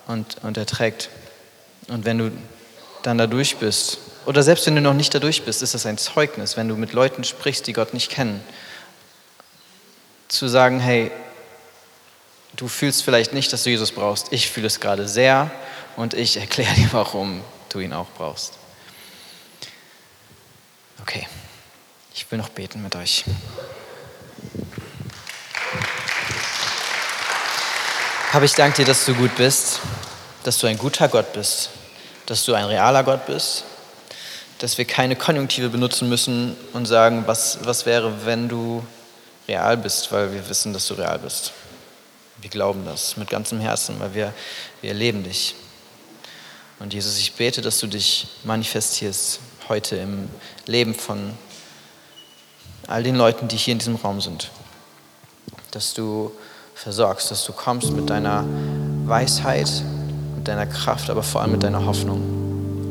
und, 0.08 0.38
und 0.44 0.58
er 0.58 0.66
trägt. 0.66 1.10
Und 1.88 2.06
wenn 2.06 2.18
du 2.18 2.32
dann 3.04 3.18
da 3.18 3.28
durch 3.28 3.58
bist, 3.58 4.00
oder 4.26 4.42
selbst 4.42 4.66
wenn 4.66 4.76
du 4.76 4.82
noch 4.82 4.94
nicht 4.94 5.14
da 5.14 5.20
durch 5.20 5.44
bist, 5.44 5.62
ist 5.62 5.74
das 5.74 5.86
ein 5.86 5.98
Zeugnis, 5.98 6.58
wenn 6.58 6.68
du 6.68 6.76
mit 6.76 6.94
Leuten 6.94 7.24
sprichst, 7.24 7.68
die 7.68 7.74
Gott 7.74 7.94
nicht 7.94 8.10
kennen 8.10 8.42
zu 10.28 10.48
sagen, 10.48 10.80
hey, 10.80 11.12
du 12.56 12.68
fühlst 12.68 13.04
vielleicht 13.04 13.34
nicht, 13.34 13.52
dass 13.54 13.64
du 13.64 13.70
Jesus 13.70 13.92
brauchst. 13.92 14.32
Ich 14.32 14.50
fühle 14.50 14.68
es 14.68 14.80
gerade 14.80 15.08
sehr 15.08 15.52
und 15.96 16.14
ich 16.14 16.38
erkläre 16.38 16.74
dir, 16.76 16.90
warum 16.92 17.42
du 17.70 17.80
ihn 17.80 17.94
auch 17.94 18.08
brauchst. 18.18 18.54
Okay, 21.02 21.28
ich 22.14 22.30
will 22.32 22.38
noch 22.38 22.50
beten 22.50 22.82
mit 22.82 22.96
euch. 22.96 23.26
Habe 28.34 28.46
ich 28.46 28.54
danke 28.54 28.78
dir, 28.78 28.86
dass 28.86 29.06
du 29.06 29.14
gut 29.14 29.36
bist, 29.36 29.80
dass 30.44 30.58
du 30.58 30.68
ein 30.68 30.78
guter 30.78 31.08
Gott 31.08 31.32
bist, 31.34 31.70
dass 32.26 32.46
du 32.46 32.54
ein 32.54 32.66
realer 32.66 33.04
Gott 33.04 33.26
bist, 33.26 33.64
dass 34.60 34.78
wir 34.78 34.86
keine 34.86 35.16
Konjunktive 35.16 35.70
benutzen 35.70 36.10
müssen 36.10 36.56
und 36.74 36.86
sagen, 36.86 37.24
was, 37.28 37.60
was 37.64 37.86
wäre, 37.86 38.26
wenn 38.26 38.48
du 38.50 38.84
real 39.48 39.78
bist, 39.78 40.12
weil 40.12 40.34
wir 40.34 40.48
wissen, 40.50 40.74
dass 40.74 40.88
du 40.88 40.96
real 40.96 41.20
bist. 41.20 41.54
Wir 42.42 42.50
glauben 42.50 42.86
das 42.86 43.18
mit 43.18 43.30
ganzem 43.30 43.60
Herzen, 43.60 44.00
weil 44.00 44.14
wir, 44.14 44.34
wir 44.82 44.92
erleben 44.92 45.24
dich. 45.24 45.56
Und 46.80 46.94
Jesus, 46.94 47.18
ich 47.18 47.34
bete, 47.34 47.62
dass 47.62 47.80
du 47.80 47.88
dich 47.88 48.28
manifestierst 48.44 49.40
heute 49.70 49.96
im 49.98 50.30
Leben 50.66 50.94
von 50.94 51.34
all 52.88 53.04
den 53.04 53.16
Leuten, 53.16 53.48
die 53.48 53.58
hier 53.58 53.72
in 53.72 53.80
diesem 53.80 53.96
Raum 53.96 54.22
sind. 54.22 54.52
Dass 55.72 55.94
du 55.94 56.32
versorgst, 56.76 57.32
dass 57.32 57.46
du 57.46 57.54
kommst 57.54 57.92
mit 57.92 58.10
deiner 58.10 58.46
Weisheit, 59.06 59.70
deiner 60.48 60.66
Kraft, 60.66 61.10
aber 61.10 61.24
vor 61.24 61.42
allem 61.42 61.52
mit 61.52 61.64
deiner 61.64 61.86
Hoffnung. 61.86 62.22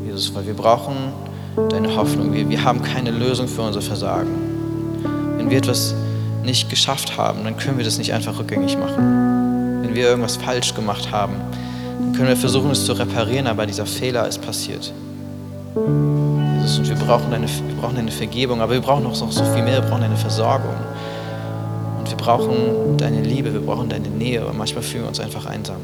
Jesus, 0.05 0.33
weil 0.35 0.45
wir 0.45 0.53
brauchen 0.53 0.95
deine 1.69 1.95
Hoffnung. 1.95 2.33
Wir, 2.33 2.47
wir 2.49 2.63
haben 2.63 2.81
keine 2.81 3.11
Lösung 3.11 3.47
für 3.47 3.61
unser 3.61 3.81
Versagen. 3.81 4.29
Wenn 5.37 5.49
wir 5.49 5.57
etwas 5.57 5.95
nicht 6.43 6.69
geschafft 6.69 7.17
haben, 7.17 7.43
dann 7.43 7.57
können 7.57 7.77
wir 7.77 7.85
das 7.85 7.97
nicht 7.97 8.13
einfach 8.13 8.37
rückgängig 8.37 8.77
machen. 8.77 9.81
Wenn 9.81 9.95
wir 9.95 10.09
irgendwas 10.09 10.35
falsch 10.35 10.73
gemacht 10.73 11.11
haben, 11.11 11.33
dann 11.99 12.13
können 12.13 12.29
wir 12.29 12.37
versuchen, 12.37 12.71
es 12.71 12.85
zu 12.85 12.93
reparieren, 12.93 13.47
aber 13.47 13.65
dieser 13.65 13.85
Fehler 13.85 14.27
ist 14.27 14.41
passiert. 14.41 14.93
Jesus, 16.61 16.79
und 16.79 16.89
wir 16.89 16.95
brauchen, 16.95 17.31
deine, 17.31 17.47
wir 17.47 17.75
brauchen 17.79 17.95
deine 17.95 18.11
Vergebung, 18.11 18.61
aber 18.61 18.73
wir 18.73 18.81
brauchen 18.81 19.03
noch 19.03 19.15
so 19.15 19.27
viel 19.27 19.63
mehr, 19.63 19.81
wir 19.81 19.89
brauchen 19.89 20.01
deine 20.01 20.17
Versorgung. 20.17 20.75
Und 21.99 22.09
wir 22.09 22.17
brauchen 22.17 22.97
deine 22.97 23.21
Liebe, 23.21 23.53
wir 23.53 23.61
brauchen 23.61 23.89
deine 23.89 24.07
Nähe, 24.07 24.45
und 24.45 24.57
manchmal 24.57 24.83
fühlen 24.83 25.03
wir 25.03 25.09
uns 25.09 25.19
einfach 25.19 25.45
einsam. 25.45 25.77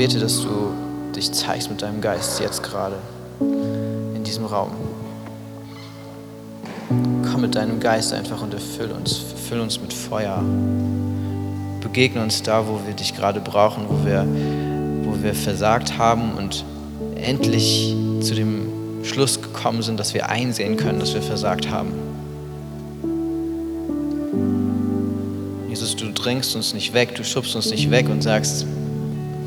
Bete, 0.00 0.18
dass 0.18 0.40
du 0.40 0.72
dich 1.14 1.30
zeigst 1.30 1.68
mit 1.68 1.82
deinem 1.82 2.00
Geist 2.00 2.40
jetzt 2.40 2.62
gerade 2.62 2.96
in 3.38 4.24
diesem 4.24 4.46
Raum 4.46 4.70
komm 7.30 7.42
mit 7.42 7.54
deinem 7.54 7.80
Geist 7.80 8.14
einfach 8.14 8.40
und 8.40 8.54
erfüll 8.54 8.92
uns, 8.92 9.20
erfüll 9.30 9.60
uns 9.60 9.78
mit 9.78 9.92
Feuer. 9.92 10.42
Begegne 11.82 12.22
uns 12.22 12.42
da, 12.42 12.66
wo 12.66 12.80
wir 12.86 12.94
dich 12.94 13.14
gerade 13.14 13.40
brauchen, 13.40 13.84
wo 13.90 14.06
wir, 14.06 14.26
wo 15.02 15.22
wir 15.22 15.34
versagt 15.34 15.98
haben 15.98 16.32
und 16.32 16.64
endlich 17.16 17.94
zu 18.22 18.34
dem 18.34 19.04
Schluss 19.04 19.42
gekommen 19.42 19.82
sind, 19.82 20.00
dass 20.00 20.14
wir 20.14 20.30
einsehen 20.30 20.78
können, 20.78 20.98
dass 20.98 21.12
wir 21.12 21.20
versagt 21.20 21.70
haben. 21.70 21.92
Jesus, 25.68 25.94
du 25.94 26.10
drängst 26.10 26.56
uns 26.56 26.72
nicht 26.72 26.94
weg, 26.94 27.14
du 27.16 27.22
schubst 27.22 27.54
uns 27.54 27.70
nicht 27.70 27.90
weg 27.90 28.08
und 28.08 28.22
sagst, 28.22 28.64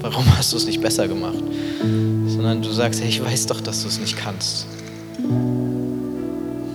warum 0.04 0.26
hast 0.38 0.54
du 0.54 0.58
es 0.58 0.66
nicht 0.66 0.82
besser 0.82 1.08
gemacht? 1.08 1.44
Sondern 2.28 2.62
du 2.62 2.72
sagst, 2.72 3.02
hey, 3.02 3.10
ich 3.10 3.24
weiß 3.24 3.48
doch, 3.48 3.62
dass 3.62 3.82
du 3.82 3.88
es 3.88 4.00
nicht 4.00 4.16
kannst. 4.16 4.68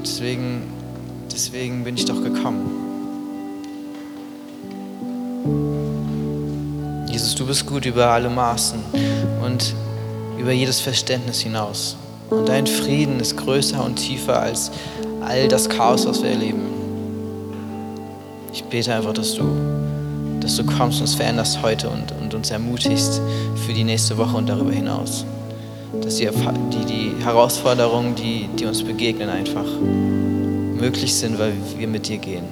Deswegen 0.02 0.62
Deswegen 1.38 1.84
bin 1.84 1.96
ich 1.96 2.04
doch 2.04 2.20
gekommen. 2.20 2.68
Jesus, 7.08 7.36
du 7.36 7.46
bist 7.46 7.64
gut 7.64 7.86
über 7.86 8.08
alle 8.08 8.28
Maßen 8.28 8.80
und 9.44 9.72
über 10.36 10.50
jedes 10.50 10.80
Verständnis 10.80 11.38
hinaus. 11.38 11.96
Und 12.28 12.48
dein 12.48 12.66
Frieden 12.66 13.20
ist 13.20 13.36
größer 13.36 13.84
und 13.84 13.94
tiefer 13.94 14.42
als 14.42 14.72
all 15.20 15.46
das 15.46 15.68
Chaos, 15.68 16.08
was 16.08 16.24
wir 16.24 16.30
erleben. 16.30 16.62
Ich 18.52 18.64
bete 18.64 18.92
einfach, 18.92 19.12
dass 19.12 19.34
du, 19.34 19.44
dass 20.48 20.56
du 20.56 20.64
kommst 20.64 20.96
und 20.96 21.02
uns 21.02 21.14
veränderst 21.14 21.60
heute 21.60 21.90
und, 21.90 22.10
und 22.22 22.32
uns 22.32 22.50
ermutigst 22.50 23.20
für 23.66 23.74
die 23.74 23.84
nächste 23.84 24.16
Woche 24.16 24.34
und 24.34 24.48
darüber 24.48 24.72
hinaus. 24.72 25.26
Dass 26.02 26.16
die, 26.16 26.26
die, 26.26 26.84
die 26.86 27.22
Herausforderungen, 27.22 28.14
die, 28.14 28.48
die 28.58 28.64
uns 28.64 28.82
begegnen, 28.82 29.28
einfach 29.28 29.66
möglich 30.80 31.14
sind, 31.14 31.38
weil 31.38 31.52
wir 31.76 31.86
mit 31.86 32.08
dir 32.08 32.16
gehen. 32.16 32.44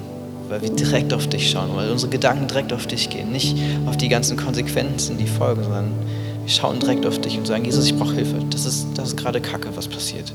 Weil 0.47 0.61
wir 0.61 0.69
direkt 0.69 1.11
auf 1.11 1.25
dich 1.25 1.49
schauen, 1.49 1.71
weil 1.73 1.89
unsere 1.89 2.11
Gedanken 2.11 2.47
direkt 2.47 2.71
auf 2.71 2.85
dich 2.85 3.09
gehen. 3.09 3.31
Nicht 3.31 3.57
auf 3.87 3.97
die 3.97 4.09
ganzen 4.09 4.37
Konsequenzen, 4.37 5.17
die 5.17 5.25
folgen, 5.25 5.63
sondern 5.63 5.91
wir 6.45 6.51
schauen 6.51 6.79
direkt 6.79 7.03
auf 7.03 7.19
dich 7.19 7.35
und 7.35 7.47
sagen, 7.47 7.65
Jesus, 7.65 7.87
ich 7.87 7.95
brauche 7.97 8.13
Hilfe. 8.13 8.35
Das 8.51 8.67
ist, 8.67 8.85
das 8.93 9.07
ist 9.09 9.17
gerade 9.17 9.41
Kacke, 9.41 9.69
was 9.73 9.87
passiert. 9.87 10.31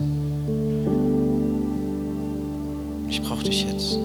Ich 3.09 3.23
brauche 3.23 3.45
dich 3.45 3.65
jetzt. 3.71 3.99